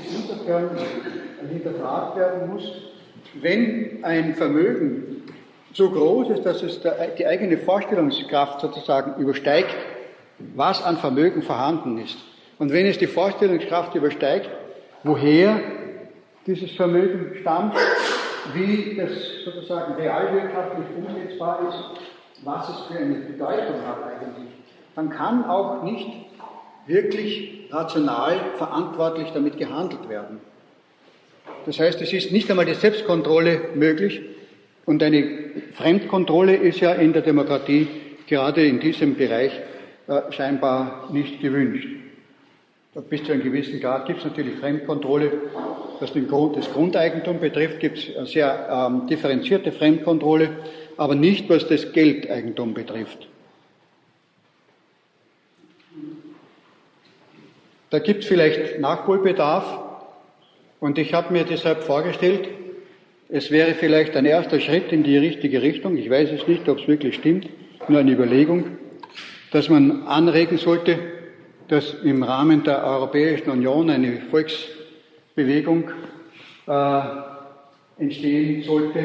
[1.49, 2.71] hinterfragt werden muss,
[3.41, 5.23] wenn ein Vermögen
[5.73, 6.79] so groß ist, dass es
[7.17, 9.75] die eigene Vorstellungskraft sozusagen übersteigt,
[10.55, 12.17] was an Vermögen vorhanden ist.
[12.57, 14.49] Und wenn es die Vorstellungskraft übersteigt,
[15.03, 15.59] woher
[16.47, 17.75] dieses Vermögen stammt,
[18.53, 19.11] wie das
[19.43, 22.01] sozusagen realwirtschaftlich umsetzbar ist,
[22.43, 24.47] was es für eine Bedeutung hat eigentlich,
[24.95, 26.07] dann kann auch nicht
[26.85, 30.39] wirklich rational verantwortlich damit gehandelt werden.
[31.65, 34.21] Das heißt, es ist nicht einmal die Selbstkontrolle möglich
[34.85, 37.87] und eine Fremdkontrolle ist ja in der Demokratie
[38.27, 39.51] gerade in diesem Bereich
[40.07, 41.87] äh, scheinbar nicht gewünscht.
[43.09, 45.31] Bis zu einem gewissen Grad gibt es natürlich Fremdkontrolle.
[45.99, 50.49] Was den Grund, das Grundeigentum betrifft, gibt es eine sehr ähm, differenzierte Fremdkontrolle,
[50.95, 53.27] aber nicht was das Geldeigentum betrifft.
[57.89, 59.79] Da gibt es vielleicht Nachholbedarf
[60.79, 62.49] und ich habe mir deshalb vorgestellt,
[63.29, 66.79] es wäre vielleicht ein erster Schritt in die richtige Richtung, ich weiß es nicht, ob
[66.79, 67.47] es wirklich stimmt,
[67.87, 68.77] nur eine Überlegung,
[69.51, 70.99] dass man anregen sollte,
[71.67, 74.21] dass im Rahmen der Europäischen Union eine
[75.37, 75.83] Volksbewegung
[76.65, 77.01] äh,
[77.99, 78.99] entstehen sollte,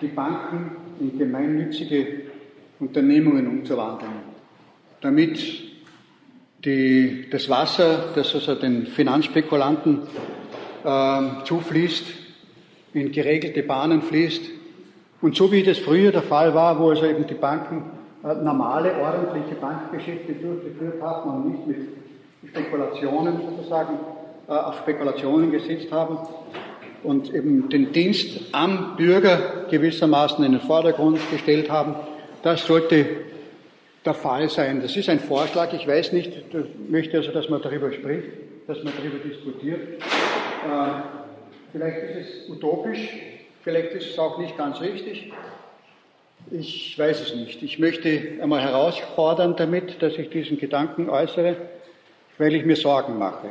[0.00, 2.06] die Banken in gemeinnützige
[2.78, 4.12] Unternehmungen umzuwandeln,
[5.00, 5.40] damit
[6.64, 10.02] die, das Wasser, das also den Finanzspekulanten
[10.84, 12.04] äh, zufließt,
[12.94, 14.42] in geregelte Bahnen fließt.
[15.20, 17.82] Und so wie das früher der Fall war, wo also eben die Banken
[18.22, 21.88] äh, normale, ordentliche Bankgeschäfte durchgeführt haben und nicht mit
[22.48, 23.98] Spekulationen sozusagen
[24.48, 26.18] auf Spekulationen gesetzt haben
[27.02, 31.94] und eben den Dienst am Bürger gewissermaßen in den Vordergrund gestellt haben,
[32.42, 33.06] das sollte
[34.04, 34.80] der Fall sein.
[34.80, 38.28] Das ist ein Vorschlag, ich weiß nicht, ich möchte also, dass man darüber spricht,
[38.66, 39.80] dass man darüber diskutiert.
[40.00, 41.02] Äh,
[41.72, 43.08] vielleicht ist es utopisch,
[43.62, 45.30] vielleicht ist es auch nicht ganz richtig.
[46.50, 47.62] Ich weiß es nicht.
[47.62, 51.56] Ich möchte einmal herausfordern damit, dass ich diesen Gedanken äußere,
[52.38, 53.50] weil ich mir Sorgen mache.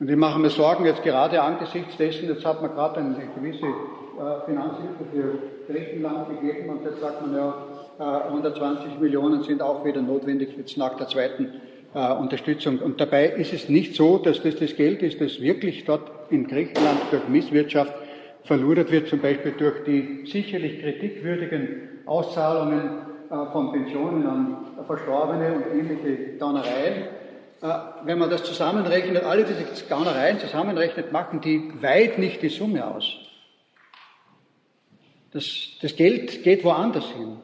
[0.00, 3.66] Und ich mache mir Sorgen jetzt gerade angesichts dessen, jetzt hat man gerade eine gewisse
[3.66, 7.54] äh, Finanzhilfe für Griechenland gegeben und jetzt sagt man ja,
[7.98, 11.60] 120 Millionen sind auch wieder notwendig jetzt nach der zweiten
[11.94, 12.78] äh, Unterstützung.
[12.78, 16.46] Und dabei ist es nicht so, dass das das Geld ist, das wirklich dort in
[16.46, 17.92] Griechenland durch Misswirtschaft
[18.44, 25.78] verludert wird, zum Beispiel durch die sicherlich kritikwürdigen Auszahlungen äh, von Pensionen an Verstorbene und
[25.78, 27.19] ähnliche Gaunereien.
[27.62, 27.68] Äh,
[28.04, 33.16] wenn man das zusammenrechnet, alle diese Gaunereien zusammenrechnet, machen die weit nicht die Summe aus.
[35.32, 35.44] Das,
[35.80, 37.36] das Geld geht woanders hin.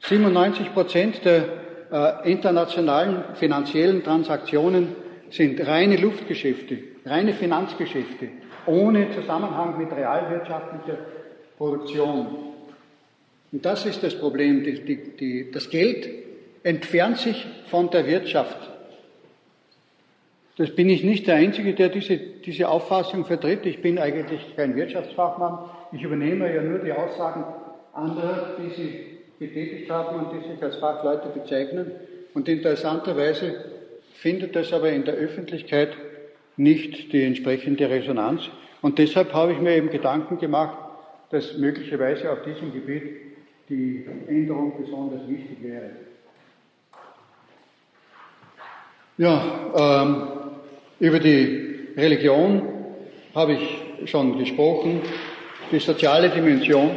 [0.00, 1.44] 97 Prozent der
[1.92, 4.96] äh, internationalen finanziellen Transaktionen
[5.30, 8.28] sind reine Luftgeschäfte, reine Finanzgeschäfte,
[8.66, 10.98] ohne Zusammenhang mit realwirtschaftlicher
[11.58, 12.26] Produktion.
[13.52, 14.64] Und das ist das Problem.
[14.64, 16.08] Die, die, die, das Geld
[16.62, 18.70] entfernt sich von der Wirtschaft.
[20.56, 23.64] Das bin ich nicht der Einzige, der diese, diese Auffassung vertritt.
[23.66, 25.70] Ich bin eigentlich kein Wirtschaftsfachmann.
[25.92, 27.44] Ich übernehme ja nur die Aussagen
[27.92, 29.00] anderer, die sie
[29.38, 31.92] getätigt haben und die sich als Fachleute bezeichnen.
[32.34, 33.64] Und interessanterweise
[34.14, 35.96] findet das aber in der Öffentlichkeit
[36.56, 38.42] nicht die entsprechende Resonanz.
[38.82, 40.76] Und deshalb habe ich mir eben Gedanken gemacht,
[41.30, 43.02] dass möglicherweise auf diesem Gebiet
[43.68, 45.90] die Änderung besonders wichtig wäre.
[49.16, 50.39] Ja, ähm,
[51.00, 52.62] über die Religion
[53.34, 55.00] habe ich schon gesprochen,
[55.72, 56.90] die soziale Dimension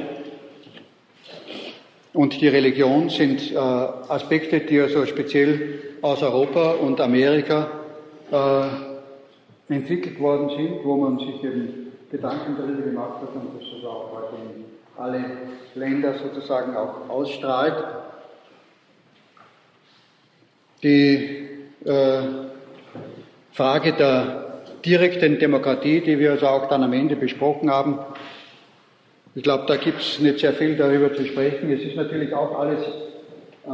[2.13, 7.71] und die Religion sind äh, Aspekte, die also speziell aus Europa und Amerika
[8.29, 13.87] äh, entwickelt worden sind, wo man sich eben Gedanken darüber gemacht hat und das also
[13.87, 14.65] auch heute in
[14.97, 15.25] alle
[15.75, 17.85] Länder sozusagen auch ausstrahlt.
[20.83, 21.47] Die
[21.85, 22.52] äh,
[23.53, 27.99] Frage der direkten Demokratie, die wir also auch dann am Ende besprochen haben,
[29.35, 31.71] ich glaube, da gibt es nicht sehr viel darüber zu sprechen.
[31.71, 33.67] Es ist natürlich auch alles äh,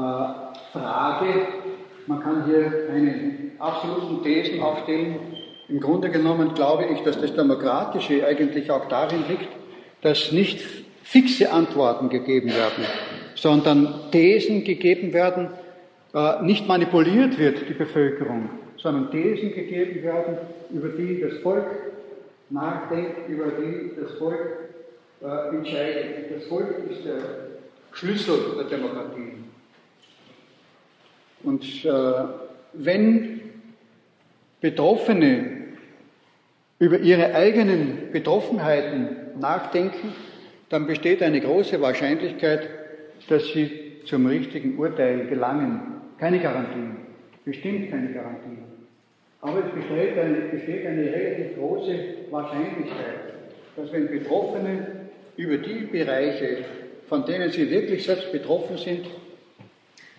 [0.72, 1.48] Frage.
[2.08, 5.16] Man kann hier keine absoluten Thesen aufstellen.
[5.68, 9.50] Im Grunde genommen glaube ich, dass das Demokratische eigentlich auch darin liegt,
[10.02, 10.62] dass nicht
[11.04, 12.86] fixe Antworten gegeben werden,
[13.36, 15.50] sondern Thesen gegeben werden,
[16.14, 18.50] äh, nicht manipuliert wird, die Bevölkerung,
[18.82, 20.38] sondern Thesen gegeben werden,
[20.72, 21.66] über die das Volk
[22.50, 24.70] nachdenkt, über die das Volk
[25.22, 26.36] äh, entscheidet.
[26.36, 27.20] Das Volk ist der
[27.92, 29.34] Schlüssel der Demokratie.
[31.44, 31.92] Und äh,
[32.74, 33.42] wenn
[34.62, 35.60] Betroffene
[36.80, 40.14] über ihre eigenen Betroffenheiten nachdenken,
[40.70, 42.70] dann besteht eine große Wahrscheinlichkeit,
[43.28, 46.02] dass sie zum richtigen Urteil gelangen.
[46.18, 46.98] Keine Garantien,
[47.46, 48.64] bestimmt keine Garantien.
[49.42, 51.96] Aber es besteht eine, besteht eine relativ große
[52.30, 53.34] Wahrscheinlichkeit,
[53.76, 54.88] dass wenn Betroffene
[55.38, 56.66] über die Bereiche,
[57.08, 59.06] von denen sie wirklich selbst betroffen sind,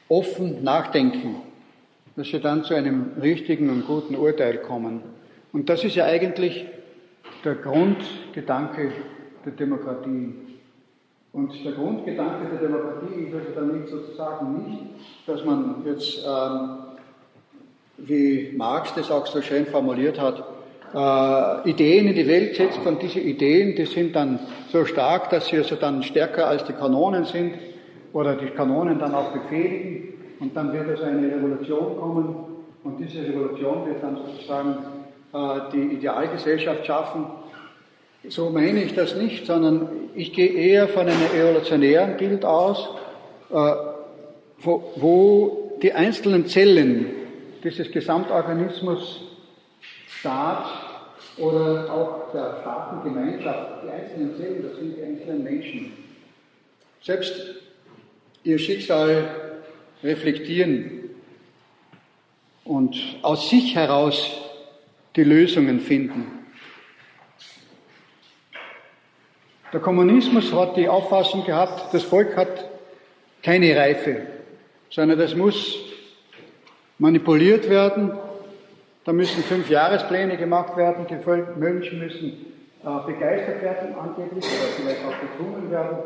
[0.09, 1.37] offen nachdenken,
[2.17, 5.03] dass sie dann zu einem richtigen und guten Urteil kommen.
[5.53, 6.67] Und das ist ja eigentlich
[7.45, 8.93] der Grundgedanke
[9.45, 10.35] der Demokratie.
[11.33, 14.83] Und der Grundgedanke der Demokratie ist also nicht sozusagen nicht,
[15.27, 16.90] dass man jetzt, ähm,
[18.07, 20.43] wie Marx das auch so schön formuliert hat,
[20.95, 24.41] äh, Ideen in die Welt setzt und diese Ideen, die sind dann
[24.73, 27.55] so stark, dass sie also dann stärker als die Kanonen sind
[28.13, 32.37] oder die Kanonen dann auch befehligen und dann wird also eine Revolution kommen
[32.83, 34.77] und diese Revolution wird dann sozusagen
[35.33, 37.27] äh, die Idealgesellschaft schaffen.
[38.29, 42.89] So meine ich das nicht, sondern ich gehe eher von einem evolutionären Bild aus,
[43.51, 43.55] äh,
[44.59, 47.20] wo, wo die einzelnen Zellen
[47.63, 49.21] dieses Gesamtorganismus
[50.09, 50.67] Staat
[51.39, 55.93] oder auch der Staatengemeinschaft, die einzelnen Zellen, das sind die einzelnen Menschen,
[57.03, 57.35] selbst
[58.45, 59.29] ihr Schicksal
[60.03, 61.11] reflektieren
[62.65, 64.31] und aus sich heraus
[65.17, 66.41] die Lösungen finden.
[69.73, 72.69] Der Kommunismus hat die Auffassung gehabt, das Volk hat
[73.43, 74.27] keine Reife,
[74.91, 75.90] sondern das muss
[77.01, 78.13] manipuliert werden.
[79.05, 82.47] Da müssen fünf Jahrespläne gemacht werden, die Menschen müssen
[82.85, 85.99] äh, begeistert werden, angeblich, oder vielleicht auch gezwungen werden,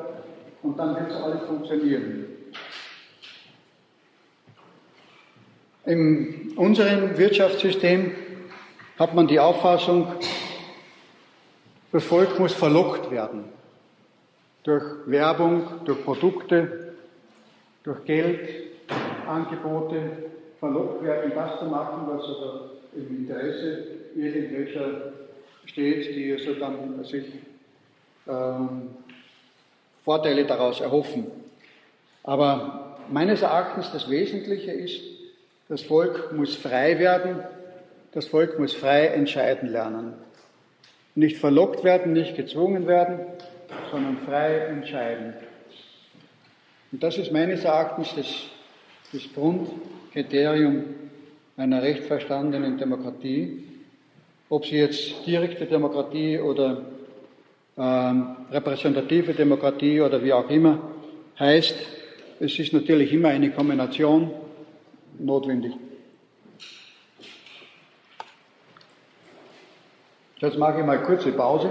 [0.63, 2.27] und dann wird es alles funktionieren.
[5.85, 8.13] In unserem Wirtschaftssystem
[8.99, 10.07] hat man die Auffassung,
[11.93, 13.45] das Volk muss verlockt werden.
[14.63, 16.95] Durch Werbung, durch Produkte,
[17.83, 18.49] durch Geld,
[19.29, 20.01] Angebote,
[20.65, 25.12] verlockt werden, das zu machen, was also im Interesse irgendwelcher
[25.67, 27.27] steht, die also dann sich
[28.27, 28.89] ähm,
[30.05, 31.27] Vorteile daraus erhoffen.
[32.23, 35.03] Aber meines Erachtens das Wesentliche ist,
[35.69, 37.41] das Volk muss frei werden,
[38.12, 40.15] das Volk muss frei entscheiden lernen.
[41.15, 43.21] Nicht verlockt werden, nicht gezwungen werden,
[43.91, 45.35] sondern frei entscheiden.
[46.91, 48.27] Und das ist meines Erachtens das,
[49.12, 49.27] das
[50.15, 50.85] Grundkriterium
[51.57, 53.65] einer recht verstandenen Demokratie.
[54.49, 56.83] Ob sie jetzt direkte Demokratie oder
[57.77, 60.79] ähm, repräsentative Demokratie oder wie auch immer
[61.37, 61.75] heißt,
[62.39, 64.31] es ist natürlich immer eine Kombination
[65.19, 65.73] notwendig.
[70.39, 71.71] Jetzt mache ich mal kurze Pause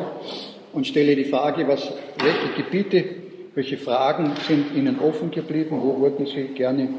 [0.73, 3.05] und stelle die Frage, was, welche Gebiete,
[3.55, 6.89] welche Fragen sind Ihnen offen geblieben, wo wollten Sie gerne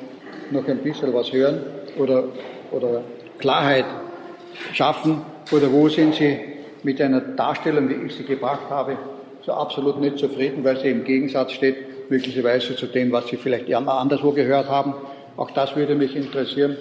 [0.50, 1.60] noch ein bisschen was hören
[1.98, 2.24] oder,
[2.70, 3.02] oder
[3.38, 3.86] Klarheit
[4.72, 6.38] schaffen oder wo sind Sie
[6.84, 8.96] mit einer Darstellung, wie ich sie gebracht habe,
[9.42, 13.72] so absolut nicht zufrieden, weil sie im Gegensatz steht, möglicherweise zu dem, was Sie vielleicht
[13.72, 14.94] anderswo gehört haben.
[15.36, 16.76] Auch das würde mich interessieren.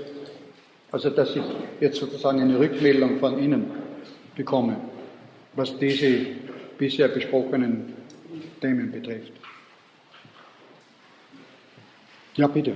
[0.91, 1.43] Also, dass ich
[1.79, 3.71] jetzt sozusagen eine Rückmeldung von Ihnen
[4.35, 4.77] bekomme,
[5.55, 6.25] was diese
[6.77, 7.93] bisher besprochenen
[8.61, 9.31] Themen betrifft.
[12.35, 12.75] Ja, bitte.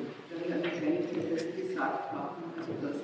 [1.77, 2.97] Gesagt haben, also dass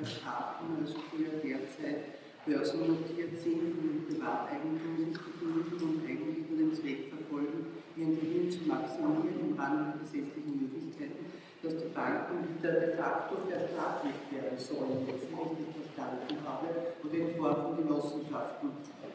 [0.00, 6.74] die Staaten also früher derzeit börsennotiert sind und Privateigentum sich befinden und eigentlich nur den
[6.74, 7.66] Zweck verfolgen,
[7.96, 11.26] ihren Gewinn zu maximieren im Rahmen der gesetzlichen Möglichkeiten
[11.60, 16.68] dass die Banken wieder de facto verstaatlicht werden sollen, was ich nicht verstanden habe,
[17.02, 18.70] und in Form von Genossenschaften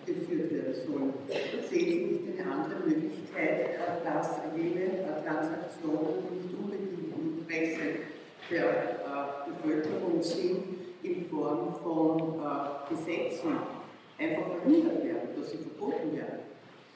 [0.05, 1.13] geführt werden sollen.
[1.29, 7.02] Sehen Sie nicht eine andere Möglichkeit, dass jene Transaktionen, die nicht unbedingt
[7.53, 7.99] Interesse
[8.49, 10.63] der äh, Bevölkerung sind,
[11.03, 13.57] in Form von äh, Gesetzen
[14.19, 16.39] einfach verhindert werden, dass sie verboten werden?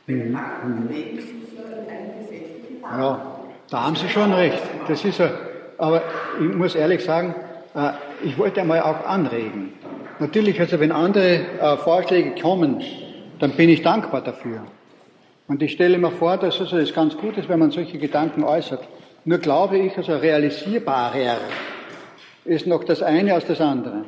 [0.06, 3.02] Wenn Banken bewegen sich ja in einem gesetzlichen Rahmen.
[3.02, 3.34] Ja.
[3.70, 4.62] Da haben Sie schon recht.
[4.88, 5.30] Das ist ja,
[5.78, 6.02] aber
[6.40, 7.36] ich muss ehrlich sagen,
[7.76, 7.92] äh,
[8.24, 9.74] ich wollte einmal auch anregen.
[10.20, 12.82] Natürlich, also wenn andere äh, Vorschläge kommen,
[13.40, 14.62] dann bin ich dankbar dafür.
[15.48, 18.44] Und ich stelle mir vor, dass also es ganz gut ist, wenn man solche Gedanken
[18.44, 18.88] äußert.
[19.28, 21.36] Nur glaube ich, also realisierbarer
[22.46, 24.06] ist noch das eine als das andere.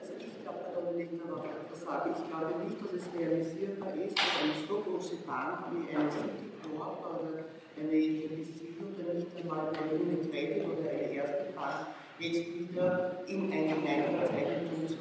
[0.00, 1.38] Also ich glaube, Herr Dominik, wenn man
[1.70, 5.94] das sage, ich glaube nicht, dass es realisierbar ist, dass eine so große Bank wie
[5.94, 7.46] eine Citicorp oder
[7.78, 11.86] eine HBC oder nicht einmal eine Unicredit oder eine erste Bank
[12.18, 14.98] jetzt wieder in eine Meinungseigentum zu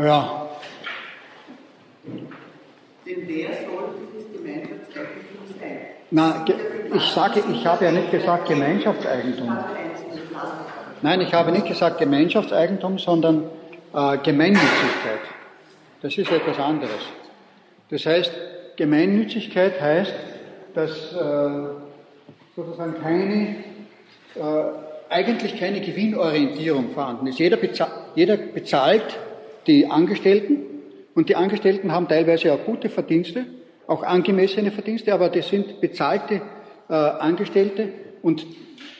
[0.00, 0.48] Ja.
[3.04, 4.01] Denn wer soll
[6.14, 6.44] na,
[6.94, 9.48] ich sage, ich habe ja nicht gesagt Gemeinschaftseigentum.
[11.00, 13.44] Nein, ich habe nicht gesagt Gemeinschaftseigentum, sondern
[13.94, 15.20] äh, Gemeinnützigkeit.
[16.02, 17.00] Das ist etwas anderes.
[17.88, 18.30] Das heißt,
[18.76, 20.12] Gemeinnützigkeit heißt,
[20.74, 21.50] dass äh,
[22.56, 23.56] sozusagen keine,
[24.34, 24.64] äh,
[25.08, 27.38] eigentlich keine Gewinnorientierung vorhanden ist.
[27.38, 29.18] Jeder, bezahlt, jeder bezahlt
[29.66, 30.58] die Angestellten
[31.14, 33.46] und die Angestellten haben teilweise auch gute Verdienste,
[33.86, 36.40] auch angemessene Verdienste, aber das sind bezahlte
[36.88, 37.88] äh, Angestellte
[38.22, 38.42] und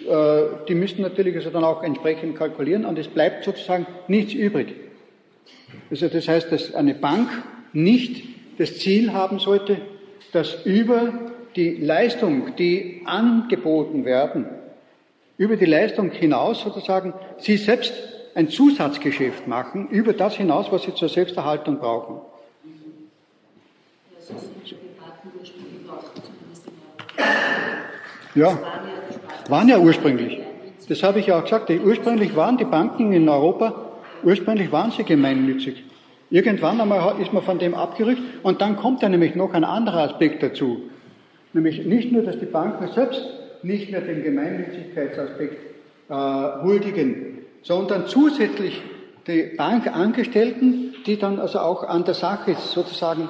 [0.09, 4.75] äh, die müssen natürlich also dann auch entsprechend kalkulieren und es bleibt sozusagen nichts übrig.
[5.91, 7.29] Also das heißt, dass eine Bank
[7.73, 8.25] nicht
[8.59, 9.79] das Ziel haben sollte,
[10.33, 11.13] dass über
[11.57, 14.47] die Leistung, die angeboten werden,
[15.37, 17.93] über die Leistung hinaus sozusagen, sie selbst
[18.35, 22.21] ein Zusatzgeschäft machen, über das hinaus, was sie zur Selbsterhaltung brauchen.
[28.35, 28.59] Ja,
[29.49, 30.41] waren ja ursprünglich.
[30.89, 31.71] Das habe ich ja auch gesagt.
[31.71, 33.75] Ursprünglich waren die Banken in Europa,
[34.23, 35.85] ursprünglich waren sie gemeinnützig.
[36.31, 40.11] Irgendwann einmal ist man von dem abgerückt und dann kommt da nämlich noch ein anderer
[40.11, 40.89] Aspekt dazu.
[41.53, 43.23] Nämlich nicht nur, dass die Banken selbst
[43.63, 45.59] nicht mehr den Gemeinnützigkeitsaspekt
[46.09, 46.15] äh,
[46.63, 48.81] huldigen, sondern zusätzlich
[49.27, 53.29] die Bankangestellten, die dann also auch an der Sache sozusagen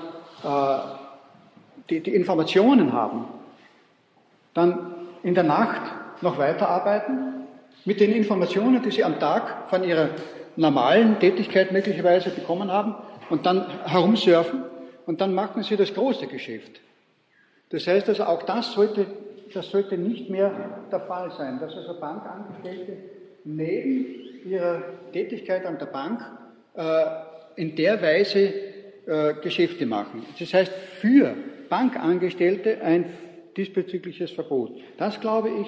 [1.90, 3.26] die, die Informationen haben,
[4.55, 5.80] dann in der Nacht
[6.20, 7.47] noch weiterarbeiten
[7.84, 10.11] mit den Informationen, die sie am Tag von ihrer
[10.57, 12.95] normalen Tätigkeit möglicherweise bekommen haben
[13.30, 14.64] und dann herumsurfen
[15.07, 16.80] und dann machen sie das große Geschäft.
[17.70, 19.07] Das heißt also, auch das sollte,
[19.53, 20.53] das sollte nicht mehr
[20.90, 22.97] der Fall sein, dass also Bankangestellte
[23.45, 24.07] neben
[24.45, 24.82] ihrer
[25.12, 26.20] Tätigkeit an der Bank
[26.74, 27.05] äh,
[27.57, 28.72] in der Weise
[29.07, 30.24] äh, Geschäfte machen.
[30.38, 31.34] Das heißt, für
[31.68, 33.07] Bankangestellte ein
[33.57, 34.72] diesbezügliches Verbot.
[34.98, 35.66] Das, glaube ich,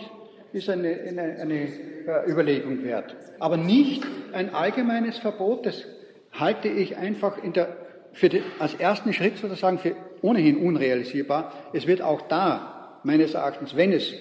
[0.53, 3.17] ist eine, eine, eine äh, Überlegung wert.
[3.41, 5.85] Aber nicht ein allgemeines Verbot, das
[6.33, 7.77] halte ich einfach in der,
[8.13, 11.53] für die, als ersten Schritt sozusagen für ohnehin unrealisierbar.
[11.73, 14.15] Es wird auch da, meines Erachtens, wenn es,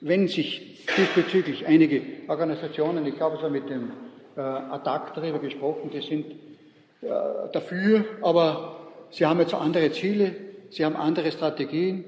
[0.00, 3.90] wenn sich diesbezüglich einige Organisationen, ich glaube, es war mit dem
[4.36, 6.26] äh, Attac darüber gesprochen, die sind
[7.00, 8.76] dafür, aber
[9.10, 10.34] sie haben jetzt andere Ziele,
[10.70, 12.04] sie haben andere Strategien.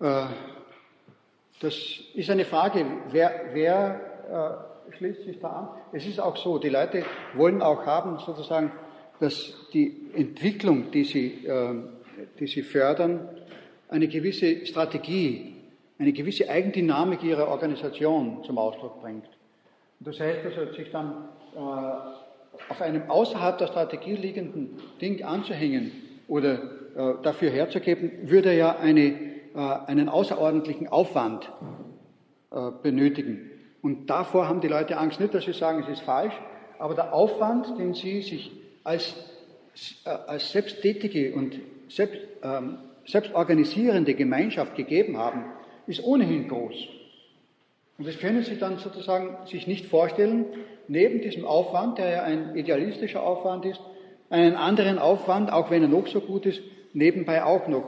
[0.00, 0.26] Äh,
[1.60, 1.74] das
[2.14, 5.68] ist eine Frage, wer, wer äh, schließt sich da an?
[5.92, 8.72] Es ist auch so, die Leute wollen auch haben, sozusagen,
[9.20, 11.74] dass die Entwicklung, die sie, äh,
[12.38, 13.28] die sie fördern,
[13.88, 15.54] eine gewisse Strategie,
[15.98, 19.28] eine gewisse Eigendynamik ihrer Organisation zum Ausdruck bringt.
[20.00, 22.21] Das heißt, also, sich dann äh,
[22.68, 25.92] auf einem außerhalb der Strategie liegenden Ding anzuhängen
[26.28, 26.54] oder
[26.96, 31.52] äh, dafür herzugeben, würde ja eine äh, einen außerordentlichen Aufwand
[32.50, 33.50] äh, benötigen.
[33.82, 36.32] Und davor haben die Leute Angst nicht, dass sie sagen, es ist falsch,
[36.78, 38.50] aber der Aufwand, den sie sich
[38.82, 39.14] als,
[40.06, 45.44] äh, als selbsttätige und selbst, ähm, selbstorganisierende Gemeinschaft gegeben haben,
[45.86, 46.74] ist ohnehin groß.
[47.98, 50.46] Und das können Sie dann sozusagen sich nicht vorstellen,
[50.92, 53.80] neben diesem Aufwand, der ja ein idealistischer Aufwand ist,
[54.28, 56.60] einen anderen Aufwand, auch wenn er noch so gut ist,
[56.92, 57.84] nebenbei auch noch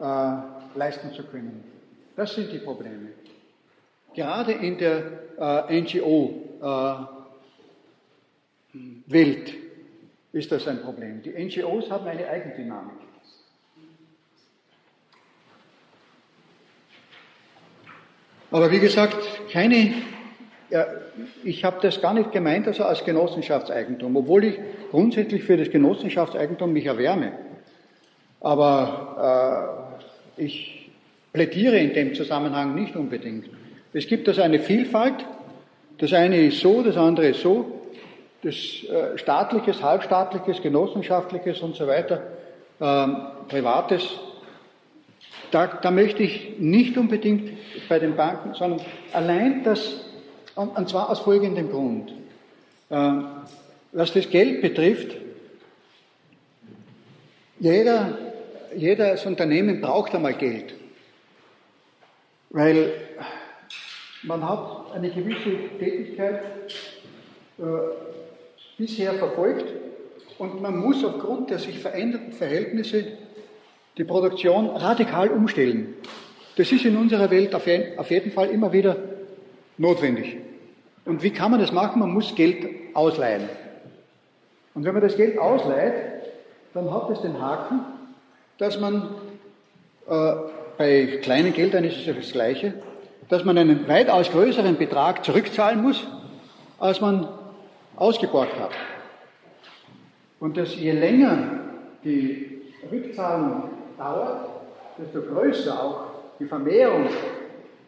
[0.00, 1.62] äh, leisten zu können.
[2.16, 3.08] Das sind die Probleme.
[4.14, 6.98] Gerade in der äh, NGO-Welt
[9.12, 11.22] äh, ist das ein Problem.
[11.22, 12.96] Die NGOs haben eine Eigendynamik.
[18.50, 19.16] Aber wie gesagt,
[19.50, 19.94] keine,
[20.72, 20.86] ja,
[21.44, 24.58] ich habe das gar nicht gemeint, also als Genossenschaftseigentum, obwohl ich
[24.90, 27.32] grundsätzlich für das Genossenschaftseigentum mich erwärme.
[28.40, 29.86] Aber
[30.38, 30.90] äh, ich
[31.32, 33.50] plädiere in dem Zusammenhang nicht unbedingt.
[33.92, 35.26] Es gibt also eine Vielfalt.
[35.98, 37.80] Das eine ist so, das andere ist so.
[38.42, 42.22] Das äh, staatliches, halbstaatliches, genossenschaftliches und so weiter,
[42.80, 43.16] ähm,
[43.48, 44.18] privates.
[45.50, 47.52] Da, da möchte ich nicht unbedingt
[47.90, 48.80] bei den Banken, sondern
[49.12, 50.11] allein das,
[50.54, 52.12] und, zwar aus folgendem Grund.
[52.90, 53.26] Ähm,
[53.92, 55.16] was das Geld betrifft,
[57.60, 58.18] jeder
[58.76, 60.74] jedes Unternehmen braucht einmal Geld,
[62.50, 62.92] weil
[64.22, 66.44] man hat eine gewisse Tätigkeit
[67.58, 67.62] äh,
[68.78, 69.66] bisher verfolgt
[70.38, 73.04] Und man muss aufgrund der sich veränderten Verhältnisse
[73.96, 75.94] die Produktion radikal umstellen.
[76.56, 78.96] Das ist in unserer Welt auf jeden Fall immer wieder
[79.78, 80.36] notwendig.
[81.04, 82.00] Und wie kann man das machen?
[82.00, 83.48] Man muss Geld ausleihen.
[84.74, 85.94] Und wenn man das Geld ausleiht,
[86.74, 87.80] dann hat es den Haken,
[88.58, 89.14] dass man
[90.08, 90.32] äh,
[90.78, 92.74] bei kleinen Geldern ist es ja das Gleiche,
[93.28, 96.06] dass man einen weitaus größeren Betrag zurückzahlen muss,
[96.78, 97.28] als man
[97.96, 98.72] ausgeborgt hat.
[100.40, 101.60] Und dass je länger
[102.04, 104.48] die Rückzahlung dauert,
[104.98, 106.04] desto größer auch
[106.38, 107.08] die Vermehrung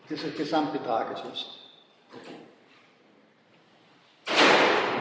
[0.08, 1.63] dieses Gesamtbetrages ist.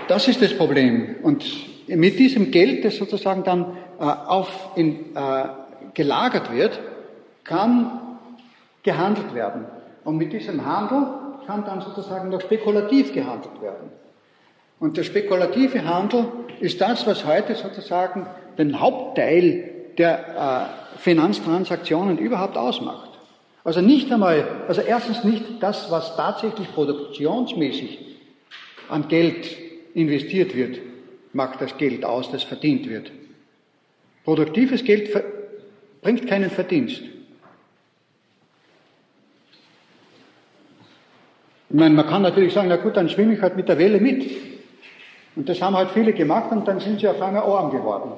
[0.07, 1.15] Das ist das Problem.
[1.23, 1.45] Und
[1.87, 5.45] mit diesem Geld, das sozusagen dann äh, auf in, äh,
[5.93, 6.79] gelagert wird,
[7.43, 8.17] kann
[8.83, 9.65] gehandelt werden.
[10.03, 11.07] Und mit diesem Handel
[11.45, 13.91] kann dann sozusagen noch spekulativ gehandelt werden.
[14.79, 16.25] Und der spekulative Handel
[16.59, 18.27] ist das, was heute sozusagen
[18.57, 23.09] den Hauptteil der äh, Finanztransaktionen überhaupt ausmacht.
[23.63, 27.99] Also nicht einmal, also erstens nicht das, was tatsächlich produktionsmäßig
[28.89, 29.55] an Geld
[29.93, 30.79] investiert wird,
[31.33, 33.11] macht das Geld aus, das verdient wird.
[34.23, 35.09] Produktives Geld
[36.01, 37.01] bringt keinen Verdienst.
[41.69, 43.99] Ich meine, man kann natürlich sagen, na gut, dann schwimme ich halt mit der Welle
[43.99, 44.29] mit.
[45.35, 48.11] Und das haben halt viele gemacht und dann sind sie auf einmal arm geworden.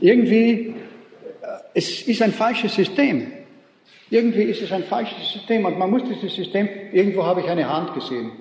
[0.00, 0.74] Irgendwie,
[1.40, 3.32] äh, es ist ein falsches System.
[4.10, 7.68] Irgendwie ist es ein falsches System und man muss dieses System, irgendwo habe ich eine
[7.68, 8.32] Hand gesehen.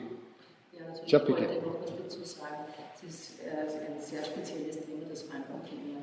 [0.72, 1.42] Ja, also ich ja, bitte.
[1.42, 6.00] wollte noch dazu sagen, es ist äh, ein sehr spezielles Thema, das Bankenthema.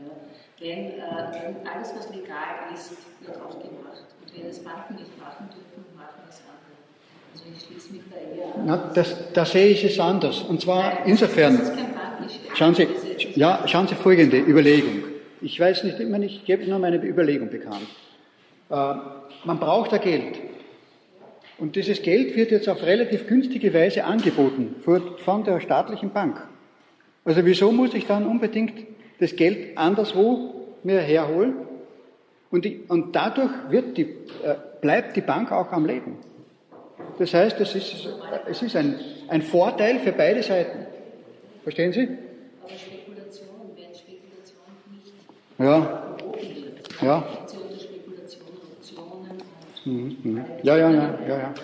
[0.58, 0.66] Ja.
[0.66, 2.90] Wenn, äh, wenn alles, was legal ist,
[3.20, 4.02] wird auch gemacht.
[4.20, 6.74] Und wenn es Banken nicht machen dürfen, machen es andere.
[7.32, 8.62] Also ich schließe mich da eher an.
[8.66, 10.40] Na, das, da sehe ich es anders.
[10.42, 11.56] Und zwar Nein, insofern.
[11.58, 11.92] Das ist kein
[12.54, 12.86] Schauen Sie,
[13.34, 15.04] ja, schauen Sie folgende Überlegung.
[15.40, 17.88] Ich weiß nicht immer nicht, ich gebe nur meine Überlegung bekannt.
[18.70, 18.94] Äh,
[19.44, 20.40] man braucht da Geld.
[21.58, 26.42] Und dieses Geld wird jetzt auf relativ günstige Weise angeboten von der staatlichen Bank.
[27.24, 28.72] Also wieso muss ich dann unbedingt
[29.20, 31.54] das Geld anderswo mir herholen?
[32.50, 33.50] Und, die, und dadurch
[33.96, 36.18] die, äh, bleibt die Bank auch am Leben.
[37.18, 38.08] Das heißt, es ist,
[38.50, 40.86] es ist ein, ein Vorteil für beide Seiten.
[41.62, 42.08] Verstehen Sie?
[42.60, 45.12] Aber Spekulation, wenn Spekulation nicht
[45.58, 46.16] ja.
[47.00, 47.41] Ja.
[49.84, 50.44] Mhm, mhm.
[50.62, 51.54] Ja, ja, ja, ja, ja.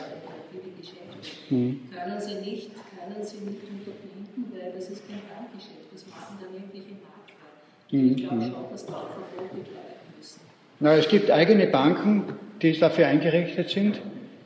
[1.50, 1.80] Mhm.
[1.90, 6.54] Können Sie nicht, können Sie nicht unterbinden, weil das ist kein Bankgeschäft, das machen dann
[6.54, 7.38] irgendwelche Makler.
[7.90, 8.10] Mhm.
[8.10, 8.52] Ich glaube mhm.
[8.52, 10.40] schon, dass da auch Verbote greifen müssen.
[10.80, 12.24] Na, es gibt eigene Banken,
[12.60, 14.00] die dafür eingerichtet sind,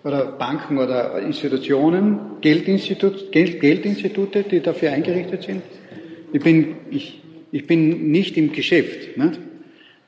[0.05, 5.63] oder Banken oder Institutionen, Geldinstitut, Geld, Geldinstitute, die dafür eingerichtet sind.
[6.33, 9.17] Ich bin, ich, ich bin nicht im Geschäft.
[9.17, 9.39] Nicht?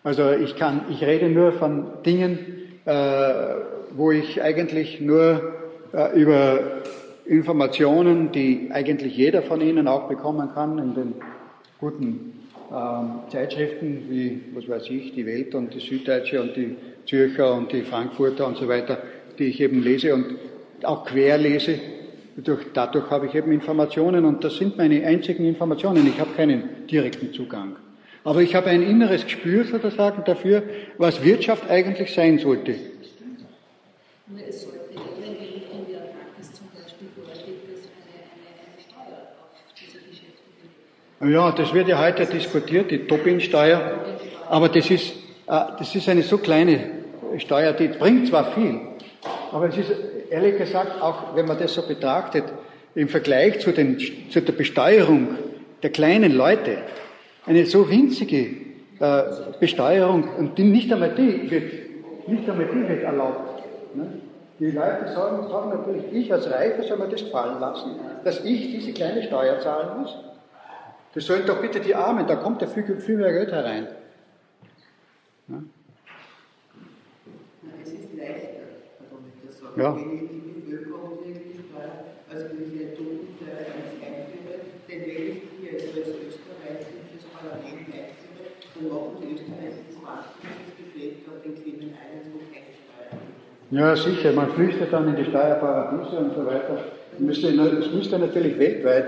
[0.03, 2.39] Also ich kann, ich rede nur von Dingen,
[2.87, 5.55] wo ich eigentlich nur
[5.95, 6.83] äh, über
[7.25, 11.15] Informationen, die eigentlich jeder von Ihnen auch bekommen kann, in den
[11.79, 16.77] guten ähm, Zeitschriften wie, was weiß ich, die Welt und die Süddeutsche und die
[17.07, 18.99] Zürcher und die Frankfurter und so weiter,
[19.39, 20.37] die ich eben lese und
[20.83, 21.79] auch quer lese.
[22.37, 26.07] Dadurch, dadurch habe ich eben Informationen und das sind meine einzigen Informationen.
[26.09, 27.77] Ich habe keinen direkten Zugang.
[28.25, 30.63] Aber ich habe ein inneres Gespür sozusagen dafür,
[30.97, 32.75] was Wirtschaft eigentlich sein sollte.
[41.21, 43.99] Ja, das wird ja heute diskutiert, die Tobin-Steuer.
[44.49, 45.11] Aber das ist,
[45.47, 46.91] äh, das ist eine so kleine
[47.39, 48.81] Steuer, die bringt zwar viel,
[49.51, 49.91] aber es ist
[50.31, 52.45] ehrlich gesagt, auch wenn man das so betrachtet,
[52.95, 53.99] im Vergleich zu, den,
[54.31, 55.37] zu der Besteuerung
[55.83, 56.79] der kleinen Leute,
[57.47, 58.65] eine so winzige
[59.01, 59.23] äh,
[59.61, 63.63] Besteuerung und die, nicht einmal die wird, nicht einmal die wird erlaubt.
[63.95, 64.21] Ne?
[64.59, 68.71] Die Leute sagen, sagen natürlich, ich als Reicher soll mir das gefallen lassen, dass ich
[68.71, 70.17] diese kleine Steuer zahlen muss.
[71.13, 73.89] Das sollen doch bitte die Armen, da kommt ja viel, viel mehr Geld herein.
[75.49, 75.65] Ne?
[77.83, 78.49] Es ist leichter,
[79.11, 79.81] warum ich das sage.
[79.81, 79.97] Ja.
[79.97, 83.59] Wenn ich die Bevölkerung irgendwie steuere, also wenn ich eine Totensteuer
[84.01, 84.55] einführe,
[84.89, 86.87] dann wähle ich hier als Österreich
[87.51, 91.55] Parlament einführe, dann machen die Österreicher das maßgebliches Geflecht auf den
[92.33, 93.13] wo keine Steuer
[93.71, 94.33] Ja, sicher.
[94.33, 96.77] Man flüchtet dann in die Steuerparadiese und so weiter.
[97.15, 99.05] Es müsste, natürlich weltweit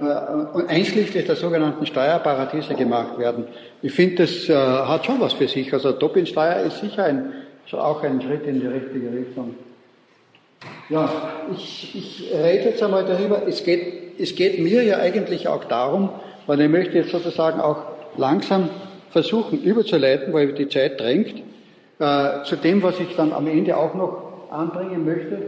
[0.00, 3.44] äh, einschließlich der sogenannten Steuerparadiese gemacht werden.
[3.80, 5.72] Ich finde, das äh, hat schon was für sich.
[5.72, 7.32] Also Tobin-Steuer ist sicher ein,
[7.72, 9.54] auch ein Schritt in die richtige Richtung.
[10.88, 11.10] Ja,
[11.54, 13.42] ich, ich rede jetzt einmal darüber.
[13.46, 16.10] Es geht, es geht mir ja eigentlich auch darum,
[16.46, 17.82] weil ich möchte jetzt sozusagen auch
[18.16, 18.68] langsam
[19.10, 21.42] versuchen überzuleiten, weil die Zeit drängt,
[21.98, 25.38] äh, zu dem, was ich dann am Ende auch noch anbringen möchte.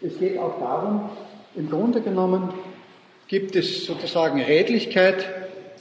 [0.00, 1.10] Es geht auch darum,
[1.54, 2.52] im Grunde genommen
[3.28, 5.26] gibt es sozusagen Redlichkeit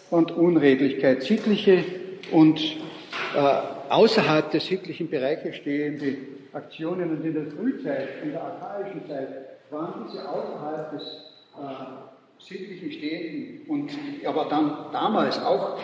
[0.09, 1.83] und Unredlichkeit, sittliche
[2.31, 6.17] und äh, außerhalb des sittlichen Bereiches stehende
[6.53, 7.11] Aktionen.
[7.11, 9.27] Und in der Frühzeit, in der archaischen Zeit,
[9.69, 11.03] waren diese außerhalb des
[11.57, 12.10] äh,
[12.47, 13.91] sittlichen Stehenden und
[14.25, 15.79] aber dann damals auch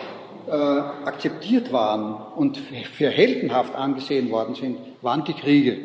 [0.48, 5.76] äh, akzeptiert waren und für heldenhaft angesehen worden sind, waren die Kriege.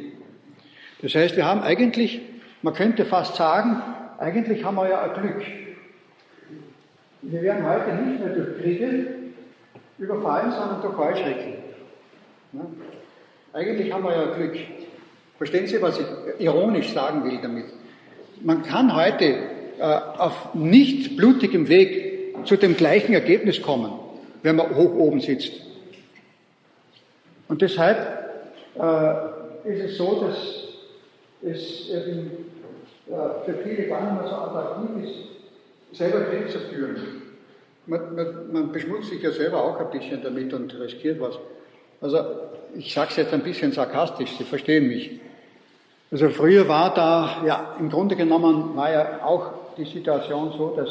[1.01, 2.21] Das heißt, wir haben eigentlich,
[2.61, 3.81] man könnte fast sagen,
[4.19, 5.45] eigentlich haben wir ja ein Glück.
[7.21, 9.07] Wir werden heute nicht mehr durch Kriege
[9.97, 11.53] überfallen, sondern durch Heuschrecken.
[12.53, 12.65] Ja?
[13.53, 14.57] Eigentlich haben wir ja Glück.
[15.37, 16.05] Verstehen Sie, was ich
[16.39, 17.65] ironisch sagen will damit?
[18.41, 19.52] Man kann heute
[19.85, 23.91] auf nicht blutigem Weg zu dem gleichen Ergebnis kommen,
[24.41, 25.53] wenn man hoch oben sitzt.
[27.47, 27.97] Und deshalb
[28.75, 30.37] äh, ist es so, dass
[31.43, 32.31] es eben,
[33.07, 36.95] äh, für viele gar nicht mehr so attraktiv ist, selber Krieg zu führen.
[37.85, 41.37] Man, man, man beschmutzt sich ja selber auch ein bisschen damit und riskiert was.
[41.99, 42.19] Also
[42.75, 45.19] ich sage es jetzt ein bisschen sarkastisch, Sie verstehen mich.
[46.11, 50.89] Also früher war da, ja, im Grunde genommen war ja auch die Situation so, dass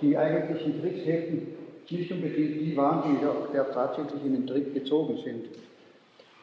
[0.00, 1.46] die eigentlichen Kriegshäfen
[1.90, 5.44] nicht unbedingt die waren, die auch tatsächlich in den Krieg gezogen sind.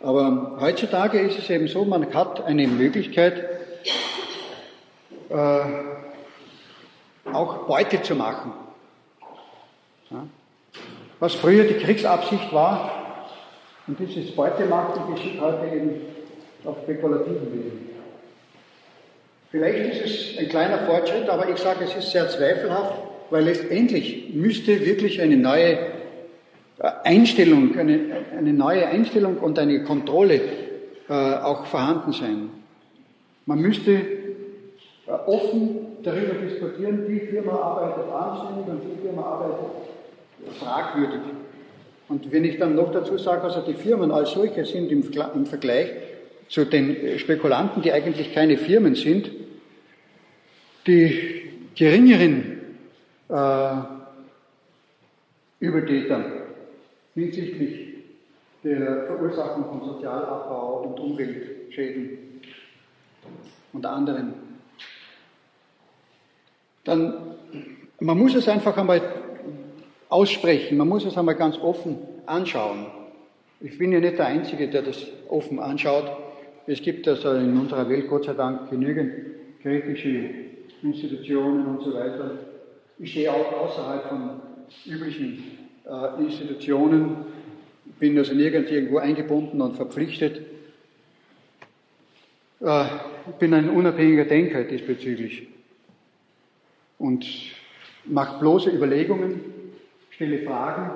[0.02, 3.44] Aber heutzutage ist es eben so, man hat eine Möglichkeit,
[5.30, 5.62] äh,
[7.34, 8.54] auch Beute zu machen.
[10.10, 10.26] Ja?
[11.20, 13.00] Was früher die Kriegsabsicht war,
[13.90, 16.02] und dieses Beutemachen geschieht heute eben
[16.64, 17.89] auf spekulativen Wegen.
[19.52, 22.94] Vielleicht ist es ein kleiner Fortschritt, aber ich sage, es ist sehr zweifelhaft,
[23.32, 25.74] weil letztendlich müsste wirklich eine neue
[26.80, 28.00] äh, Einstellung, eine,
[28.38, 30.40] eine neue Einstellung und eine Kontrolle
[31.10, 32.50] äh, auch vorhanden sein.
[33.48, 39.66] Man müsste äh, offen darüber diskutieren, die Firma arbeitet anständig und die Firma arbeitet
[40.60, 41.22] fragwürdig.
[42.08, 45.46] Und wenn ich dann noch dazu sage, also die Firmen als solche sind im, im
[45.48, 45.90] Vergleich
[46.50, 49.32] zu den Spekulanten, die eigentlich keine Firmen sind,
[50.88, 52.60] die geringeren
[53.30, 53.72] äh,
[55.60, 56.24] Übertäter
[57.14, 57.96] hinsichtlich
[58.64, 62.42] der Verursachung von Sozialabbau und Umweltschäden
[63.72, 64.34] und anderen.
[66.84, 67.36] Dann,
[68.00, 69.02] man muss es einfach einmal
[70.10, 70.78] aussprechen.
[70.78, 72.88] Man muss es einmal ganz offen anschauen.
[73.62, 76.10] Ich bin ja nicht der Einzige, der das offen anschaut.
[76.70, 79.12] Es gibt also in unserer Welt Gott sei Dank genügend
[79.60, 80.30] kritische
[80.84, 82.38] Institutionen und so weiter.
[83.00, 84.42] Ich stehe auch außerhalb von
[84.86, 87.26] üblichen äh, Institutionen,
[87.98, 90.42] bin also nirgends irgendwo eingebunden und verpflichtet.
[92.60, 92.86] Äh,
[93.40, 95.48] bin ein unabhängiger Denker diesbezüglich
[97.00, 97.26] und
[98.06, 99.42] mache bloße Überlegungen
[100.12, 100.92] stelle Fragen,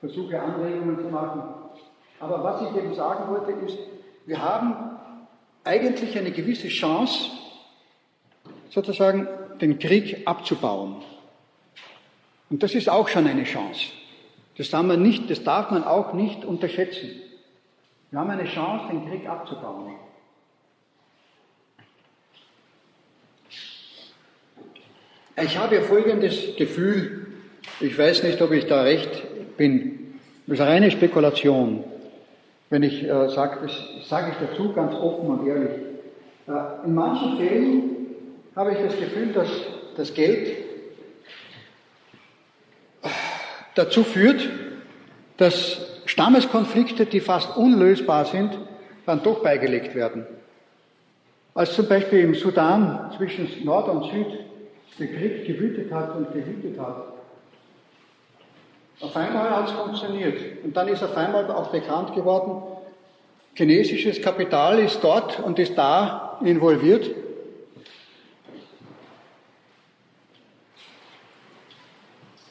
[0.00, 1.40] versuche Anregungen zu machen.
[2.20, 3.78] Aber was ich eben sagen wollte, ist,
[4.26, 4.95] wir haben
[5.66, 7.30] eigentlich eine gewisse Chance,
[8.70, 9.28] sozusagen
[9.60, 11.02] den Krieg abzubauen.
[12.50, 13.86] Und das ist auch schon eine Chance.
[14.56, 17.10] Das darf man, nicht, das darf man auch nicht unterschätzen.
[18.10, 19.94] Wir haben eine Chance, den Krieg abzubauen.
[25.42, 27.26] Ich habe folgendes Gefühl,
[27.80, 30.18] ich weiß nicht, ob ich da recht bin.
[30.46, 31.84] Das ist eine reine Spekulation.
[32.68, 35.70] Wenn ich äh, sage, das sage ich dazu ganz offen und ehrlich.
[36.48, 37.82] Äh, in manchen Fällen
[38.56, 39.48] habe ich das Gefühl, dass
[39.96, 40.48] das Geld
[43.02, 43.08] äh,
[43.76, 44.48] dazu führt,
[45.36, 48.58] dass Stammeskonflikte, die fast unlösbar sind,
[49.06, 50.26] dann doch beigelegt werden.
[51.54, 54.26] Als zum Beispiel im Sudan zwischen Nord und Süd
[54.98, 57.15] der Krieg gewütet hat und gewütet hat,
[59.00, 60.64] auf einmal hat es funktioniert.
[60.64, 62.62] Und dann ist auf einmal auch bekannt geworden,
[63.54, 67.10] chinesisches Kapital ist dort und ist da involviert.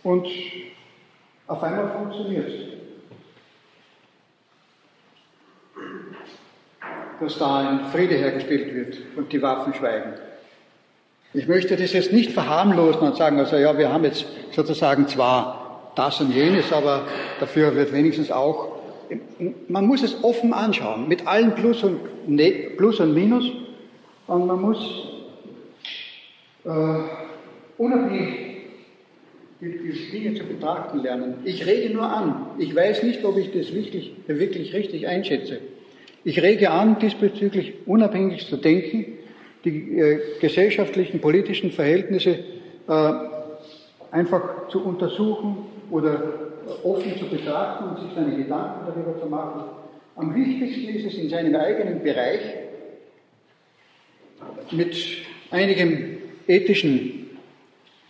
[0.03, 0.27] Und
[1.47, 2.65] auf einmal funktioniert es.
[7.19, 10.13] Dass da ein Friede hergestellt wird und die Waffen schweigen.
[11.33, 15.64] Ich möchte das jetzt nicht verharmlosen und sagen, also ja, wir haben jetzt sozusagen zwar
[15.95, 17.07] das und jenes, aber
[17.39, 18.75] dafür wird wenigstens auch,
[19.67, 23.51] man muss es offen anschauen, mit allen Plus und, ne, Plus und Minus,
[24.27, 25.07] und man muss
[26.63, 26.69] äh,
[27.77, 28.55] unabhängig
[29.61, 31.35] die, die Dinge zu betrachten lernen.
[31.43, 32.47] Ich rege nur an.
[32.57, 35.59] Ich weiß nicht, ob ich das wirklich, wirklich richtig einschätze.
[36.23, 39.19] Ich rege an, diesbezüglich unabhängig zu denken,
[39.63, 42.39] die äh, gesellschaftlichen, politischen Verhältnisse
[42.87, 43.13] äh,
[44.11, 45.57] einfach zu untersuchen
[45.91, 46.33] oder
[46.83, 49.63] offen zu betrachten und sich seine Gedanken darüber zu machen.
[50.15, 52.39] Am wichtigsten ist es in seinem eigenen Bereich
[54.71, 54.95] mit
[55.51, 56.17] einigem
[56.47, 57.37] ethischen,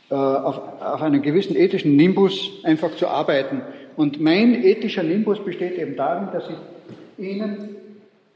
[0.09, 3.61] äh, auf, auf einem gewissen ethischen Nimbus einfach zu arbeiten.
[3.95, 7.75] Und mein ethischer Nimbus besteht eben darin, dass ich Ihnen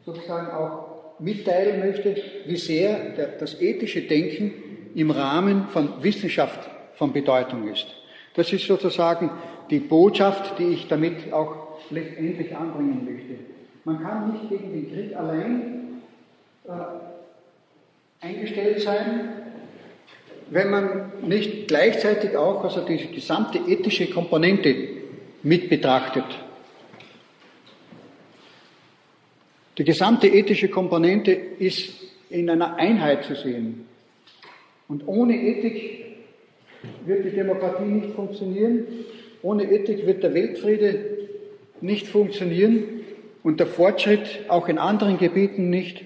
[0.05, 2.15] sozusagen auch mitteilen möchte,
[2.45, 4.53] wie sehr der, das ethische Denken
[4.95, 7.98] im Rahmen von Wissenschaft von Bedeutung ist.
[8.35, 9.29] Das ist sozusagen
[9.69, 13.35] die Botschaft, die ich damit auch letztendlich anbringen möchte.
[13.85, 16.01] Man kann nicht gegen den Krieg allein
[16.67, 19.29] äh, eingestellt sein,
[20.49, 24.75] wenn man nicht gleichzeitig auch also die gesamte ethische Komponente
[25.43, 26.25] mit betrachtet.
[29.77, 31.93] Die gesamte ethische Komponente ist
[32.29, 33.85] in einer Einheit zu sehen.
[34.89, 35.98] Und ohne Ethik
[37.05, 38.85] wird die Demokratie nicht funktionieren,
[39.41, 41.19] ohne Ethik wird der Weltfriede
[41.81, 42.83] nicht funktionieren
[43.43, 46.03] und der Fortschritt auch in anderen Gebieten nicht,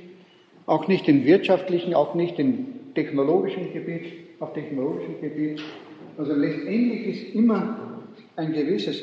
[0.65, 5.61] auch nicht im wirtschaftlichen, auch nicht im technologischen Gebiet, auf technologischem Gebiet.
[6.17, 8.01] Also letztendlich ist immer
[8.35, 9.01] ein gewisses,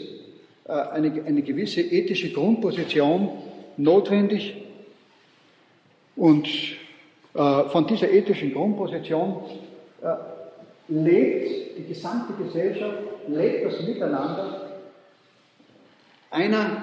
[0.67, 3.31] äh, eine, eine gewisse ethische Grundposition
[3.77, 4.57] notwendig
[6.15, 6.49] und
[7.35, 9.37] äh, von dieser ethischen Grundposition
[10.03, 10.07] äh,
[10.91, 14.71] lebt die gesamte Gesellschaft, lebt das Miteinander.
[16.31, 16.83] Einer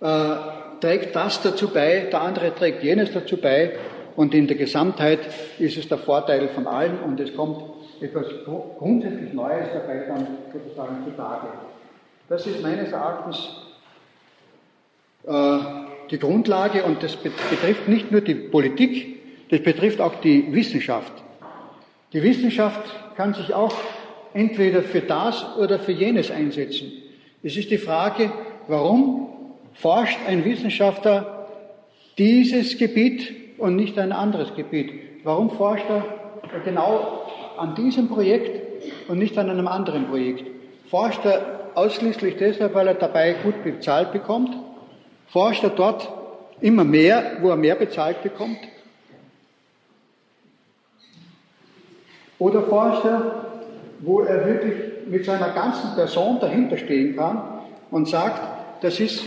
[0.00, 3.72] äh, trägt das dazu bei, der andere trägt jenes dazu bei
[4.16, 5.20] und in der Gesamtheit
[5.58, 7.62] ist es der Vorteil von allen und es kommt
[8.00, 8.26] etwas
[8.78, 11.48] grundsätzlich Neues dabei dann sozusagen zutage.
[12.28, 13.50] Das ist meines Erachtens
[15.26, 15.58] äh,
[16.10, 21.12] die Grundlage und das betrifft nicht nur die Politik, das betrifft auch die Wissenschaft.
[22.12, 22.82] Die Wissenschaft
[23.16, 23.72] kann sich auch
[24.34, 26.90] entweder für das oder für jenes einsetzen.
[27.42, 28.32] Es ist die Frage,
[28.66, 29.28] warum
[29.74, 31.46] forscht ein Wissenschaftler
[32.18, 34.92] dieses Gebiet und nicht ein anderes Gebiet?
[35.22, 36.04] Warum forscht er
[36.64, 38.60] genau an diesem Projekt
[39.08, 40.44] und nicht an einem anderen Projekt?
[40.88, 44.56] Forscht er ausschließlich deshalb, weil er dabei gut bezahlt bekommt?
[45.28, 46.12] Forscht er dort
[46.60, 48.58] immer mehr, wo er mehr bezahlt bekommt?
[52.40, 53.44] Oder forscht er,
[54.00, 54.74] wo er wirklich
[55.06, 57.42] mit seiner ganzen Person dahinter stehen kann
[57.90, 59.24] und sagt, das ist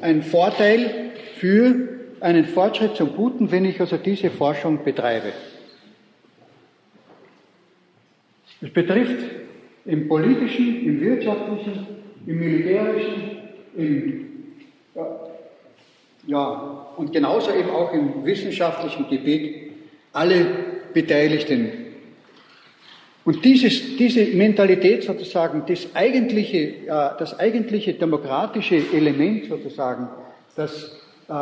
[0.00, 1.88] ein Vorteil für
[2.20, 5.32] einen Fortschritt zum Guten, wenn ich also diese Forschung betreibe.
[8.62, 9.30] Es betrifft
[9.84, 11.86] im politischen, im wirtschaftlichen,
[12.26, 13.38] im militärischen,
[13.76, 14.26] im,
[16.26, 19.72] ja, und genauso eben auch im wissenschaftlichen Gebiet
[20.14, 20.46] alle
[20.94, 21.83] Beteiligten
[23.24, 30.08] und dieses, diese Mentalität sozusagen, das eigentliche, äh, das eigentliche demokratische Element sozusagen,
[30.56, 31.32] dass äh,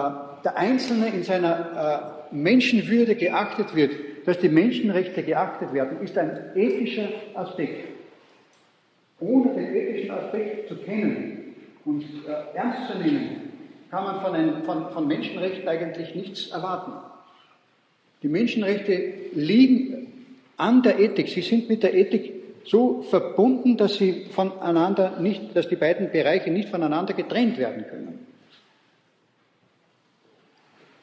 [0.45, 3.93] der Einzelne in seiner äh, Menschenwürde geachtet wird,
[4.27, 7.89] dass die Menschenrechte geachtet werden, ist ein ethischer Aspekt.
[9.19, 11.55] Ohne den ethischen Aspekt zu kennen
[11.85, 12.05] und
[12.55, 13.53] ernst zu nehmen,
[13.91, 16.93] kann man von, einem, von, von Menschenrechten eigentlich nichts erwarten.
[18.23, 20.02] Die Menschenrechte liegen
[20.57, 21.29] an der Ethik.
[21.29, 26.51] Sie sind mit der Ethik so verbunden, dass sie voneinander nicht, dass die beiden Bereiche
[26.51, 28.27] nicht voneinander getrennt werden können.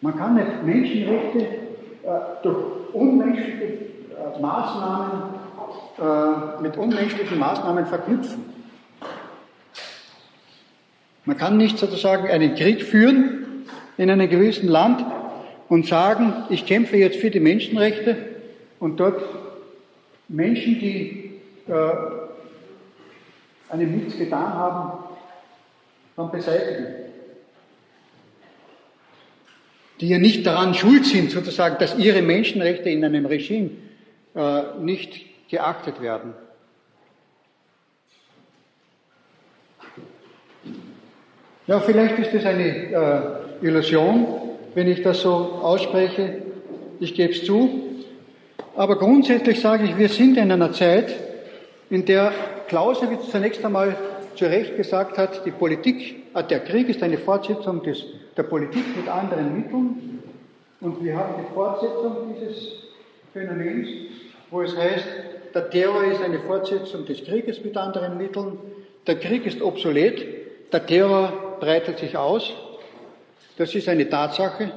[0.01, 2.09] Man kann nicht Menschenrechte äh,
[2.41, 5.21] durch unmenschliche äh, Maßnahmen,
[5.99, 8.45] äh, mit unmenschlichen Maßnahmen verknüpfen.
[11.25, 13.65] Man kann nicht sozusagen einen Krieg führen
[13.97, 15.05] in einem gewissen Land
[15.67, 18.15] und sagen, ich kämpfe jetzt für die Menschenrechte
[18.79, 19.21] und dort
[20.27, 21.91] Menschen, die äh,
[23.69, 25.03] einem nichts getan haben,
[26.15, 26.95] dann beseitigen.
[29.99, 33.71] Die ja nicht daran schuld sind, sozusagen, dass ihre Menschenrechte in einem Regime
[34.35, 36.33] äh, nicht geachtet werden.
[41.67, 42.65] Ja, vielleicht ist es eine
[43.61, 44.25] äh, Illusion,
[44.73, 45.29] wenn ich das so
[45.61, 46.41] ausspreche.
[46.99, 47.88] Ich gebe es zu.
[48.75, 51.13] Aber grundsätzlich sage ich, wir sind in einer Zeit,
[51.89, 52.31] in der
[52.67, 53.95] Clausewitz zunächst einmal
[54.35, 58.03] zu Recht gesagt hat, die Politik, äh, der Krieg ist eine Fortsetzung des,
[58.37, 60.19] der Politik mit anderen Mitteln.
[60.81, 62.73] Und wir haben die Fortsetzung dieses
[63.33, 63.89] Phänomens,
[64.49, 65.05] wo es heißt,
[65.53, 68.57] der Terror ist eine Fortsetzung des Krieges mit anderen Mitteln.
[69.07, 70.25] Der Krieg ist obsolet,
[70.71, 72.53] der Terror breitet sich aus.
[73.57, 74.71] Das ist eine Tatsache.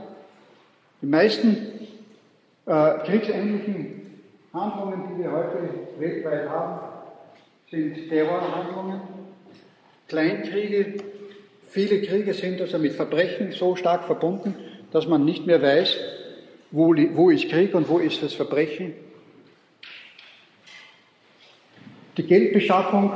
[1.02, 1.88] Die meisten
[2.66, 4.20] äh, kriegsähnlichen
[4.52, 6.80] Handlungen, die wir heute weltweit haben,
[7.70, 9.00] sind Terrorhandlungen,
[10.08, 11.02] Kleinkriege.
[11.68, 14.54] Viele Kriege sind also mit Verbrechen so stark verbunden,
[14.90, 15.96] dass man nicht mehr weiß,
[16.70, 18.94] wo, wo ist Krieg und wo ist das Verbrechen.
[22.18, 23.10] Die Geldbeschaffung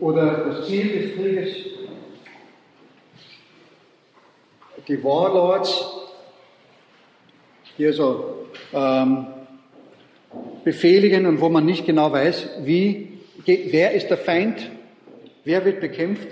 [0.00, 1.56] oder das Ziel des Krieges,
[4.88, 6.01] die Warlords,
[7.78, 9.26] die also ähm,
[10.64, 14.70] befehligen und wo man nicht genau weiß, wie, wer ist der Feind,
[15.44, 16.28] wer wird bekämpft.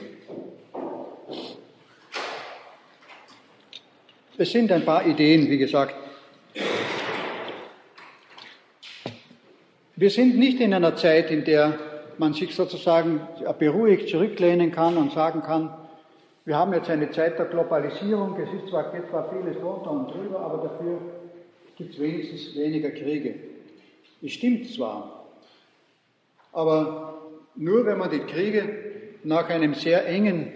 [4.38, 5.94] Es sind ein paar Ideen, wie gesagt.
[9.96, 11.78] Wir sind nicht in einer Zeit, in der
[12.16, 13.20] man sich sozusagen
[13.58, 15.74] beruhigt zurücklehnen kann und sagen kann,
[16.46, 20.10] wir haben jetzt eine Zeit der Globalisierung, es ist zwar, geht zwar vieles runter und
[20.10, 20.98] drüber, aber dafür
[21.80, 23.36] gibt es wenigstens weniger Kriege.
[24.20, 25.24] Es stimmt zwar,
[26.52, 27.22] aber
[27.56, 28.68] nur wenn man die Kriege
[29.24, 30.52] nach einem sehr engen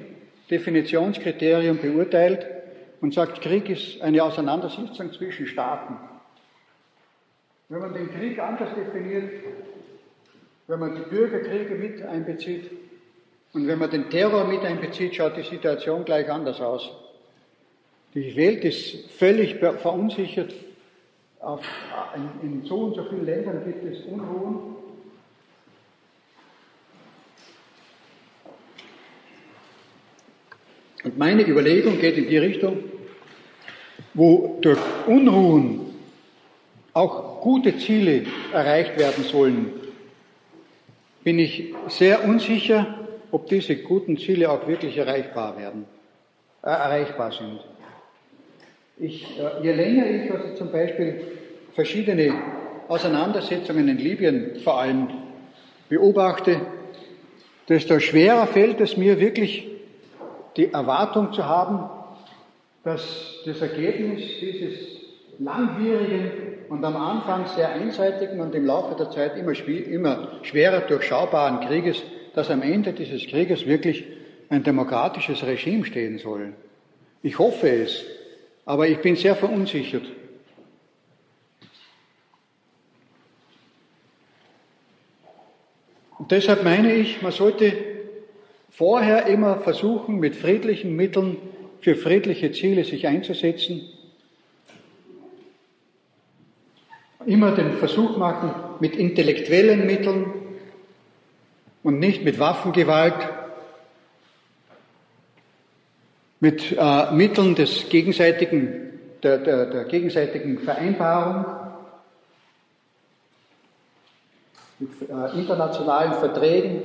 [0.50, 2.46] Definitionskriterium beurteilt
[3.00, 5.96] und sagt, Krieg ist eine Auseinandersetzung zwischen Staaten.
[7.70, 9.30] Wenn man den Krieg anders definiert,
[10.66, 12.70] wenn man die Bürgerkriege mit einbezieht
[13.54, 16.90] und wenn man den Terror mit einbezieht, schaut die Situation gleich anders aus.
[18.12, 20.52] Die Welt ist völlig verunsichert
[21.44, 21.60] auf,
[22.42, 24.76] in, in so und so vielen Ländern gibt es Unruhen.
[31.04, 32.78] Und meine Überlegung geht in die Richtung,
[34.14, 35.94] wo durch Unruhen
[36.94, 39.72] auch gute Ziele erreicht werden sollen,
[41.24, 42.98] bin ich sehr unsicher,
[43.30, 45.84] ob diese guten Ziele auch wirklich erreichbar werden,
[46.62, 47.73] äh, erreichbar sind.
[48.96, 51.20] Ich, äh, je länger ich also zum Beispiel
[51.72, 52.32] verschiedene
[52.86, 55.08] Auseinandersetzungen in Libyen vor allem
[55.88, 56.60] beobachte,
[57.68, 59.66] desto schwerer fällt es mir wirklich,
[60.56, 61.90] die Erwartung zu haben,
[62.84, 64.74] dass das Ergebnis dieses
[65.40, 66.30] langwierigen
[66.68, 72.00] und am Anfang sehr einseitigen und im Laufe der Zeit immer, immer schwerer durchschaubaren Krieges,
[72.34, 74.04] dass am Ende dieses Krieges wirklich
[74.50, 76.52] ein demokratisches Regime stehen soll.
[77.22, 78.04] Ich hoffe es,
[78.66, 80.04] aber ich bin sehr verunsichert.
[86.18, 87.74] Und deshalb meine ich, man sollte
[88.70, 91.36] vorher immer versuchen, mit friedlichen Mitteln
[91.80, 93.82] für friedliche Ziele sich einzusetzen.
[97.26, 100.32] Immer den Versuch machen, mit intellektuellen Mitteln
[101.82, 103.43] und nicht mit Waffengewalt
[106.44, 108.90] mit äh, Mitteln des gegenseitigen,
[109.22, 111.46] der, der, der gegenseitigen Vereinbarung,
[114.78, 116.82] mit äh, internationalen Verträgen,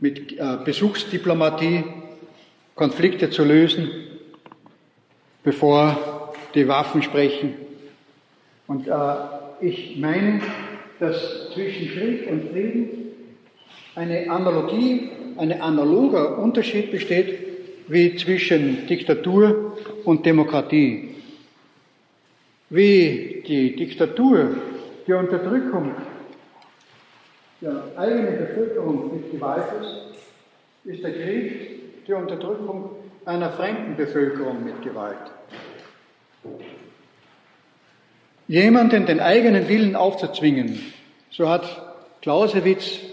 [0.00, 1.82] mit äh, Besuchsdiplomatie
[2.74, 3.90] Konflikte zu lösen,
[5.42, 7.54] bevor die Waffen sprechen.
[8.66, 8.92] Und äh,
[9.62, 10.42] ich meine,
[11.00, 12.88] dass zwischen Krieg und Frieden
[13.94, 17.51] eine Analogie, ein analoger Unterschied besteht,
[17.88, 21.14] wie zwischen Diktatur und Demokratie.
[22.70, 24.56] Wie die Diktatur
[25.06, 25.92] die Unterdrückung
[27.60, 32.90] der eigenen Bevölkerung mit Gewalt ist, ist der Krieg die Unterdrückung
[33.24, 35.30] einer fremden Bevölkerung mit Gewalt.
[38.48, 40.80] Jemanden den eigenen Willen aufzuzwingen,
[41.30, 41.64] so hat
[42.20, 43.11] Clausewitz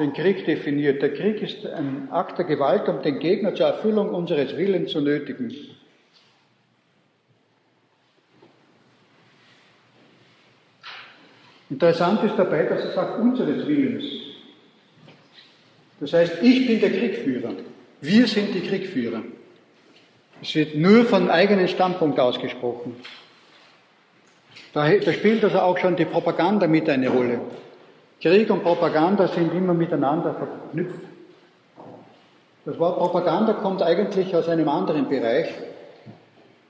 [0.00, 1.02] den Krieg definiert.
[1.02, 5.00] Der Krieg ist ein Akt der Gewalt, um den Gegner zur Erfüllung unseres Willens zu
[5.00, 5.54] nötigen.
[11.68, 14.04] Interessant ist dabei, dass er sagt, unseres Willens.
[16.00, 17.52] Das heißt, ich bin der Kriegführer.
[18.00, 19.22] Wir sind die Kriegführer.
[20.42, 22.96] Es wird nur von eigenen Standpunkt ausgesprochen.
[24.72, 27.40] Da, da spielt also auch schon die Propaganda mit eine Rolle.
[28.20, 31.00] Krieg und Propaganda sind immer miteinander verknüpft.
[32.66, 35.46] Das Wort Propaganda kommt eigentlich aus einem anderen Bereich.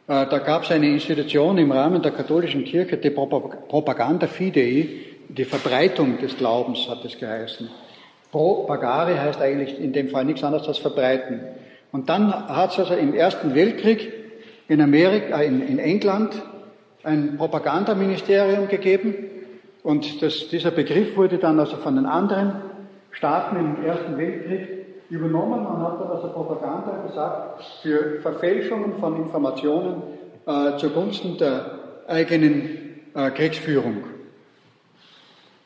[0.06, 4.88] Äh, da gab es eine Institution im Rahmen der katholischen Kirche, die Propaganda Fidei,
[5.28, 7.68] die Verbreitung des Glaubens hat es geheißen.
[8.30, 11.40] Propagare heißt eigentlich in dem Fall nichts anderes als verbreiten.
[11.90, 14.12] Und dann hat es also im Ersten Weltkrieg
[14.68, 16.40] in Amerika, in, in England
[17.02, 19.14] ein Propagandaministerium gegeben,
[19.82, 22.62] Und das, dieser Begriff wurde dann also von den anderen
[23.12, 25.64] Staaten im Ersten Weltkrieg übernommen.
[25.64, 30.02] Man hat dann also Propaganda gesagt für Verfälschungen von Informationen
[30.46, 34.04] äh, zugunsten der eigenen äh, Kriegsführung.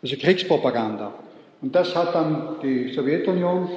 [0.03, 1.13] Also Kriegspropaganda.
[1.61, 3.69] Und das hat dann die Sowjetunion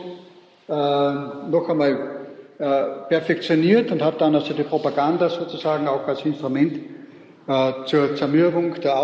[0.68, 2.18] äh, noch einmal
[2.60, 6.80] äh, perfektioniert und hat dann also die Propaganda sozusagen auch als Instrument
[7.48, 8.98] äh, zur Zermürbung der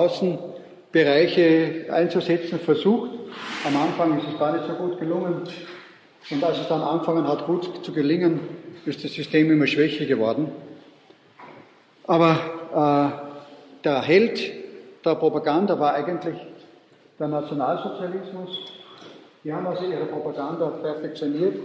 [0.94, 3.10] Außenbereiche einzusetzen versucht.
[3.66, 5.42] Am Anfang ist es gar nicht so gut gelungen.
[6.30, 8.40] Und als es dann angefangen hat, gut zu gelingen,
[8.86, 10.52] ist das System immer schwächer geworden.
[12.06, 12.38] Aber
[12.72, 14.52] äh, der Held
[15.04, 16.38] der Propaganda war eigentlich
[17.20, 18.60] der Nationalsozialismus.
[19.44, 21.56] Die haben also ihre Propaganda perfektioniert.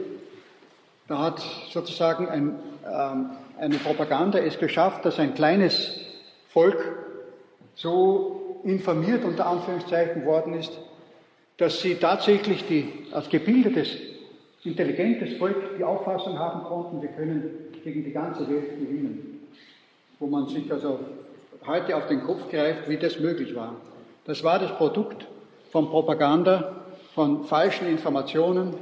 [1.07, 2.59] Da hat sozusagen ein,
[2.91, 6.01] ähm, eine Propaganda es geschafft, dass ein kleines
[6.49, 6.79] Volk
[7.75, 10.73] so informiert unter Anführungszeichen worden ist,
[11.57, 13.97] dass sie tatsächlich die, als gebildetes,
[14.65, 17.51] intelligentes Volk die Auffassung haben konnten, wir können
[17.85, 19.49] gegen die ganze Welt gewinnen.
[20.19, 21.01] Wo man sich also
[21.67, 23.77] heute auf den Kopf greift, wie das möglich war.
[24.25, 25.27] Das war das Produkt
[25.71, 26.85] von Propaganda,
[27.15, 28.75] von falschen Informationen,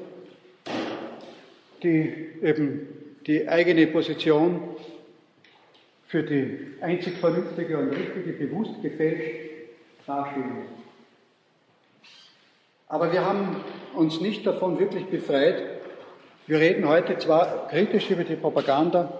[1.82, 2.12] die
[2.42, 2.88] eben
[3.26, 4.60] die eigene Position
[6.06, 9.45] für die einzig vernünftige und richtige bewusst gefälscht
[10.06, 10.66] darstellen.
[12.88, 13.56] Aber wir haben
[13.94, 15.62] uns nicht davon wirklich befreit.
[16.46, 19.12] Wir reden heute zwar kritisch über die Propaganda,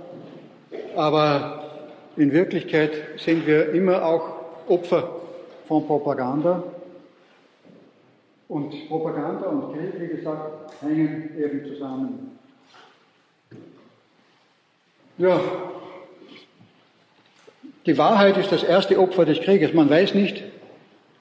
[0.95, 1.65] aber
[2.17, 4.37] in Wirklichkeit sind wir immer auch
[4.69, 5.11] Opfer
[5.67, 6.63] von Propaganda.
[8.49, 12.39] Und Propaganda und Krieg, wie gesagt, hängen eben zusammen.
[15.19, 15.41] Ja,
[17.87, 19.73] die Wahrheit ist das erste Opfer des Krieges.
[19.73, 20.45] Man weiß nicht,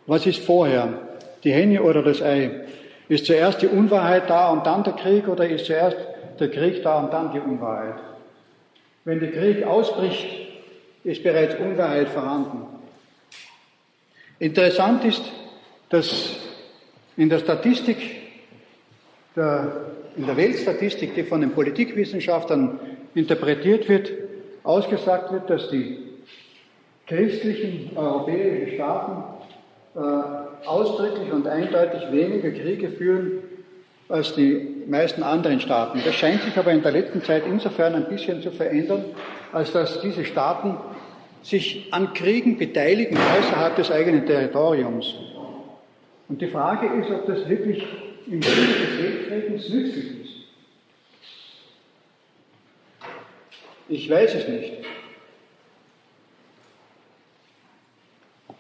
[0.08, 1.00] was ist vorher,
[1.44, 2.66] die Henne oder das Ei.
[3.08, 5.98] Ist zuerst die Unwahrheit da und dann der Krieg oder ist zuerst
[6.40, 7.96] der Krieg da und dann die Unwahrheit?
[9.04, 10.26] Wenn der Krieg ausbricht,
[11.04, 12.66] ist bereits Unwahrheit vorhanden.
[14.40, 15.22] Interessant ist,
[15.90, 16.36] dass
[17.16, 17.98] in der Statistik,
[19.36, 22.80] der, in der Weltstatistik, die von den Politikwissenschaftlern
[23.14, 24.12] interpretiert wird,
[24.64, 26.00] ausgesagt wird, dass die
[27.06, 29.35] christlichen europäischen Staaten
[29.96, 33.44] äh, ausdrücklich und eindeutig weniger Kriege führen
[34.10, 36.02] als die meisten anderen Staaten.
[36.06, 39.06] Das scheint sich aber in der letzten Zeit insofern ein bisschen zu verändern,
[39.52, 40.78] als dass diese Staaten
[41.42, 45.16] sich an Kriegen beteiligen außerhalb des eigenen Territoriums.
[46.28, 47.86] Und die Frage ist, ob das wirklich
[48.28, 50.32] im Sinne des Weltfriedens nützlich ist.
[53.88, 54.85] Ich weiß es nicht.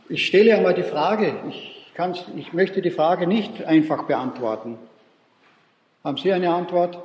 [0.09, 1.91] Ich stelle einmal die Frage, ich,
[2.35, 4.77] ich möchte die Frage nicht einfach beantworten.
[6.03, 6.99] Haben Sie eine Antwort?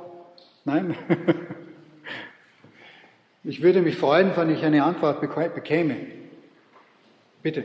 [0.65, 0.95] Nein?
[3.43, 5.95] Ich würde mich freuen, wenn ich eine Antwort bekäme.
[7.41, 7.63] Bitte.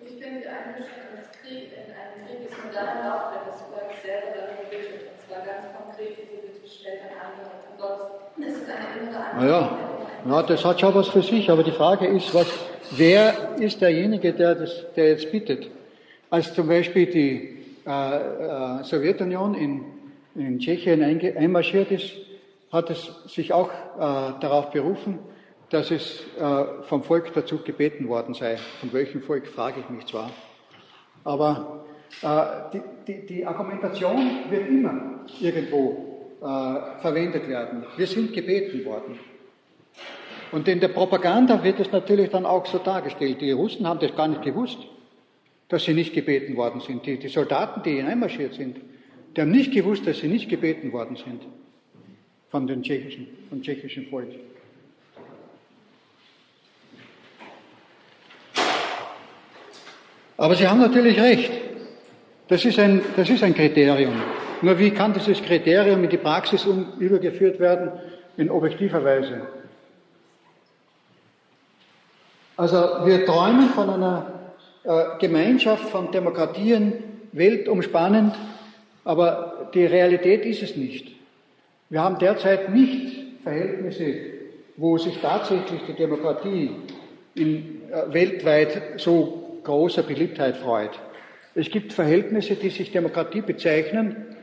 [0.00, 3.92] Ich finde eigentlich, dass Krieg in einem Krieg ist nur dann erlaubt, wenn das Volk
[4.02, 5.12] selber darüber bittet.
[5.12, 7.54] Und zwar ganz konkret, diese Bitte stellt ein anderer.
[7.70, 9.70] Ansonsten ist es eine innere Antwort.
[10.26, 10.34] Ja.
[10.34, 12.48] ja, das hat schon was für sich, aber die Frage ist, was,
[12.96, 15.70] wer ist derjenige, der, das, der jetzt bittet?
[16.30, 19.84] Als zum Beispiel die äh, äh, Sowjetunion in,
[20.34, 22.12] in Tschechien einmarschiert ist,
[22.70, 25.18] hat es sich auch äh, darauf berufen,
[25.70, 28.56] dass es äh, vom Volk dazu gebeten worden sei.
[28.80, 30.30] Von welchem Volk frage ich mich zwar.
[31.24, 31.84] Aber
[32.22, 37.84] äh, die, die, die, Argumentation wird immer irgendwo äh, verwendet werden.
[37.96, 39.18] Wir sind gebeten worden.
[40.52, 43.40] Und in der Propaganda wird es natürlich dann auch so dargestellt.
[43.40, 44.78] Die Russen haben das gar nicht gewusst,
[45.68, 47.06] dass sie nicht gebeten worden sind.
[47.06, 48.76] Die, die Soldaten, die einmarschiert sind,
[49.34, 51.42] die haben nicht gewusst, dass sie nicht gebeten worden sind
[52.50, 54.28] von den tschechischen, vom tschechischen Volk.
[60.36, 61.50] Aber Sie haben natürlich recht.
[62.48, 64.20] Das ist ein, das ist ein Kriterium.
[64.60, 67.92] Nur wie kann dieses Kriterium in die Praxis um, übergeführt werden?
[68.36, 69.61] In objektiver Weise.
[72.62, 72.76] Also
[73.06, 74.52] wir träumen von einer
[74.84, 76.92] äh, Gemeinschaft von Demokratien,
[77.32, 78.36] weltumspannend,
[79.02, 81.08] aber die Realität ist es nicht.
[81.90, 84.14] Wir haben derzeit nicht Verhältnisse,
[84.76, 86.70] wo sich tatsächlich die Demokratie
[87.34, 90.92] in, äh, weltweit so großer Beliebtheit freut.
[91.56, 94.36] Es gibt Verhältnisse, die sich Demokratie bezeichnen,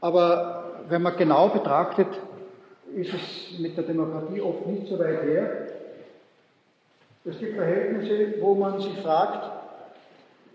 [0.00, 2.06] aber wenn man genau betrachtet,
[2.94, 5.75] ist es mit der Demokratie oft nicht so weit her.
[7.28, 9.50] Es gibt Verhältnisse, wo man sich fragt,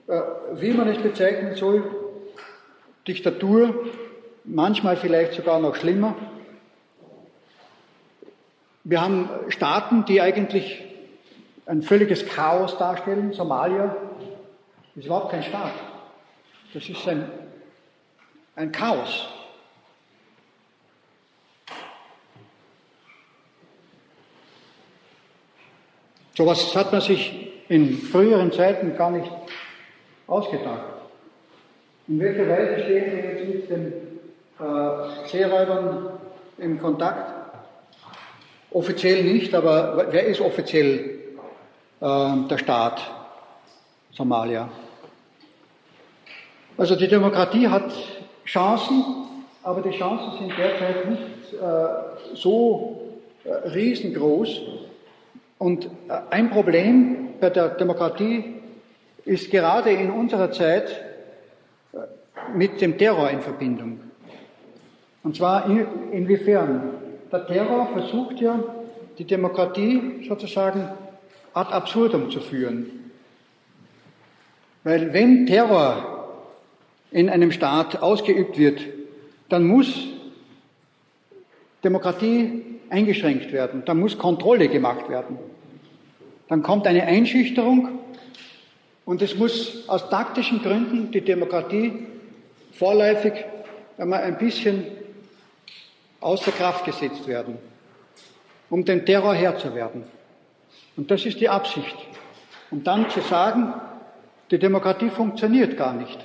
[0.08, 0.22] äh,
[0.54, 1.84] wie man es bezeichnen soll,
[3.06, 3.88] Diktatur,
[4.46, 6.16] manchmal vielleicht sogar noch schlimmer.
[8.86, 10.82] Wir haben Staaten, die eigentlich
[11.66, 13.34] ein völliges Chaos darstellen.
[13.34, 13.98] Somalia
[14.96, 15.74] ist überhaupt kein Staat.
[16.74, 17.30] Das ist ein,
[18.56, 19.28] ein Chaos.
[26.42, 29.30] So etwas hat man sich in früheren Zeiten gar nicht
[30.26, 30.86] ausgedacht.
[32.08, 33.94] In welcher Weise stehen wir jetzt mit den
[34.60, 36.10] äh, Seeräubern
[36.58, 37.32] in Kontakt?
[38.72, 41.20] Offiziell nicht, aber wer ist offiziell
[42.02, 43.02] äh, der Staat
[44.10, 44.68] Somalia?
[46.76, 47.94] Also die Demokratie hat
[48.46, 49.06] Chancen,
[49.62, 54.62] aber die Chancen sind derzeit nicht äh, so äh, riesengroß.
[55.62, 55.90] Und äh,
[56.32, 58.56] ein Problem bei der Demokratie
[59.26, 60.90] ist gerade in unserer Zeit
[61.94, 61.98] äh,
[62.58, 64.00] mit dem Terror in Verbindung.
[65.22, 66.96] Und zwar in, inwiefern?
[67.32, 68.60] Der Terror versucht ja,
[69.20, 70.88] die Demokratie sozusagen
[71.54, 73.12] ad absurdum zu führen.
[74.84, 76.28] Weil wenn Terror
[77.12, 78.82] in einem Staat ausgeübt wird,
[79.48, 80.08] dann muss
[81.84, 85.51] Demokratie eingeschränkt werden, dann muss Kontrolle gemacht werden.
[86.52, 88.00] Dann kommt eine Einschüchterung
[89.06, 92.08] und es muss aus taktischen Gründen die Demokratie
[92.74, 93.46] vorläufig
[93.98, 94.86] einmal ein bisschen
[96.20, 97.58] außer Kraft gesetzt werden,
[98.70, 100.04] um dem Terror Herr zu werden.
[100.98, 101.96] Und das ist die Absicht.
[102.70, 103.74] Und dann zu sagen,
[104.52, 106.20] die Demokratie funktioniert gar nicht.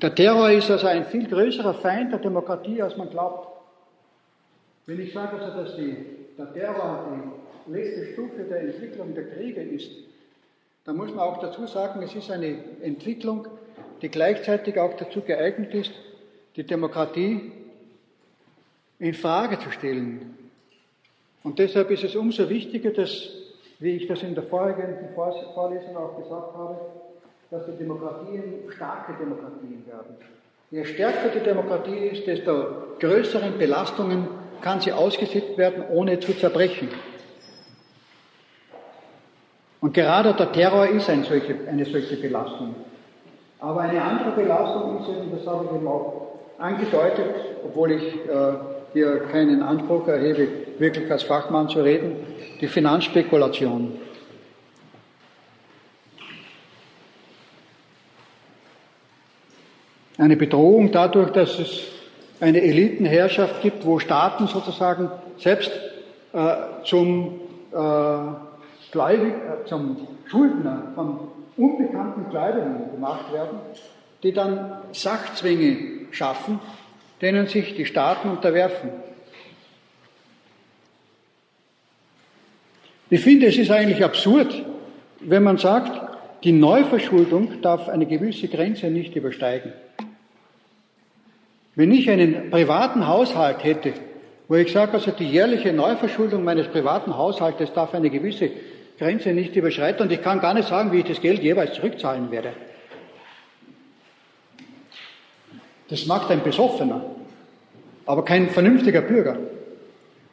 [0.00, 3.55] Der Terror ist also ein viel größerer Feind der Demokratie, als man glaubt.
[4.86, 5.96] Wenn ich sage also, dass die,
[6.54, 7.08] Terror
[7.66, 9.90] die letzte Stufe der Entwicklung der Kriege ist,
[10.84, 13.48] dann muss man auch dazu sagen, es ist eine Entwicklung,
[14.00, 15.92] die gleichzeitig auch dazu geeignet ist,
[16.54, 17.50] die Demokratie
[19.00, 20.36] in Frage zu stellen.
[21.42, 23.28] Und deshalb ist es umso wichtiger, dass,
[23.80, 26.76] wie ich das in der vorhergehenden Vorlesung auch gesagt habe,
[27.50, 30.16] dass die Demokratien starke Demokratien werden.
[30.70, 36.88] Je stärker die Demokratie ist, desto größeren Belastungen kann sie ausgesetzt werden, ohne zu zerbrechen.
[39.80, 42.74] Und gerade der Terror ist ein solche, eine solche Belastung.
[43.60, 47.34] Aber eine andere Belastung ist eben, das habe ich eben auch angedeutet,
[47.64, 48.52] obwohl ich äh,
[48.92, 52.16] hier keinen Anspruch erhebe, wirklich als Fachmann zu reden,
[52.60, 53.98] die Finanzspekulation.
[60.18, 61.95] Eine Bedrohung dadurch, dass es
[62.40, 65.72] eine Elitenherrschaft gibt, wo Staaten sozusagen selbst
[66.32, 66.54] äh,
[66.84, 67.40] zum,
[67.72, 67.76] äh,
[68.92, 71.18] Gläubig, äh, zum Schuldner von
[71.56, 73.58] unbekannten Gläubigen gemacht werden,
[74.22, 76.60] die dann Sachzwänge schaffen,
[77.22, 78.90] denen sich die Staaten unterwerfen.
[83.08, 84.64] Ich finde, es ist eigentlich absurd,
[85.20, 85.92] wenn man sagt,
[86.44, 89.72] die Neuverschuldung darf eine gewisse Grenze nicht übersteigen.
[91.76, 93.92] Wenn ich einen privaten Haushalt hätte,
[94.48, 98.50] wo ich sage, also die jährliche Neuverschuldung meines privaten Haushaltes darf eine gewisse
[98.98, 102.30] Grenze nicht überschreiten und ich kann gar nicht sagen, wie ich das Geld jeweils zurückzahlen
[102.30, 102.54] werde.
[105.88, 107.04] Das macht ein Besoffener,
[108.06, 109.36] aber kein vernünftiger Bürger.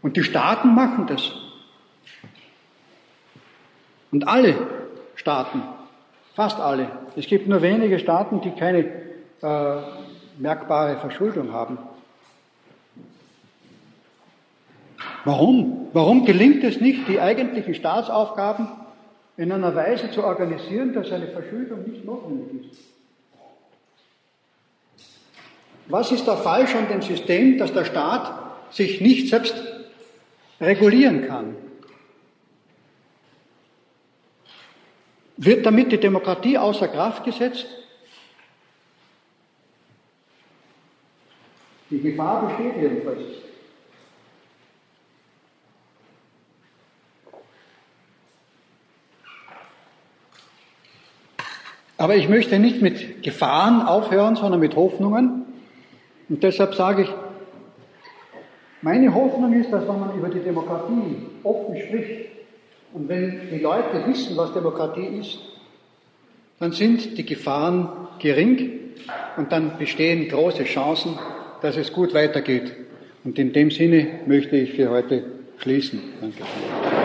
[0.02, 1.34] Und die Staaten machen das.
[4.11, 4.56] Und alle
[5.15, 5.61] Staaten,
[6.36, 6.88] fast alle,
[7.18, 8.86] es gibt nur wenige Staaten, die keine
[9.41, 10.02] äh,
[10.38, 11.77] merkbare Verschuldung haben.
[15.26, 15.88] Warum?
[15.93, 18.68] Warum gelingt es nicht, die eigentlichen Staatsaufgaben
[19.38, 22.81] in einer Weise zu organisieren, dass eine Verschuldung nicht notwendig ist?
[25.88, 28.34] Was ist da falsch an dem System, dass der Staat
[28.72, 29.55] sich nicht selbst
[30.60, 31.55] regulieren kann?
[35.38, 37.65] Wird damit die Demokratie außer Kraft gesetzt?
[41.94, 43.20] Die Gefahr besteht jedenfalls.
[51.99, 55.45] Aber ich möchte nicht mit Gefahren aufhören, sondern mit Hoffnungen.
[56.30, 57.10] Und deshalb sage ich,
[58.82, 62.32] meine Hoffnung ist, dass wenn man über die Demokratie offen spricht
[62.94, 65.38] und wenn die Leute wissen, was Demokratie ist,
[66.60, 67.88] dann sind die Gefahren
[68.18, 68.80] gering
[69.38, 71.20] und dann bestehen große Chancen,
[71.64, 72.73] dass es gut weitergeht.
[73.23, 75.23] Und in dem Sinne möchte ich für heute
[75.60, 75.99] schließen.
[76.19, 77.02] Danke.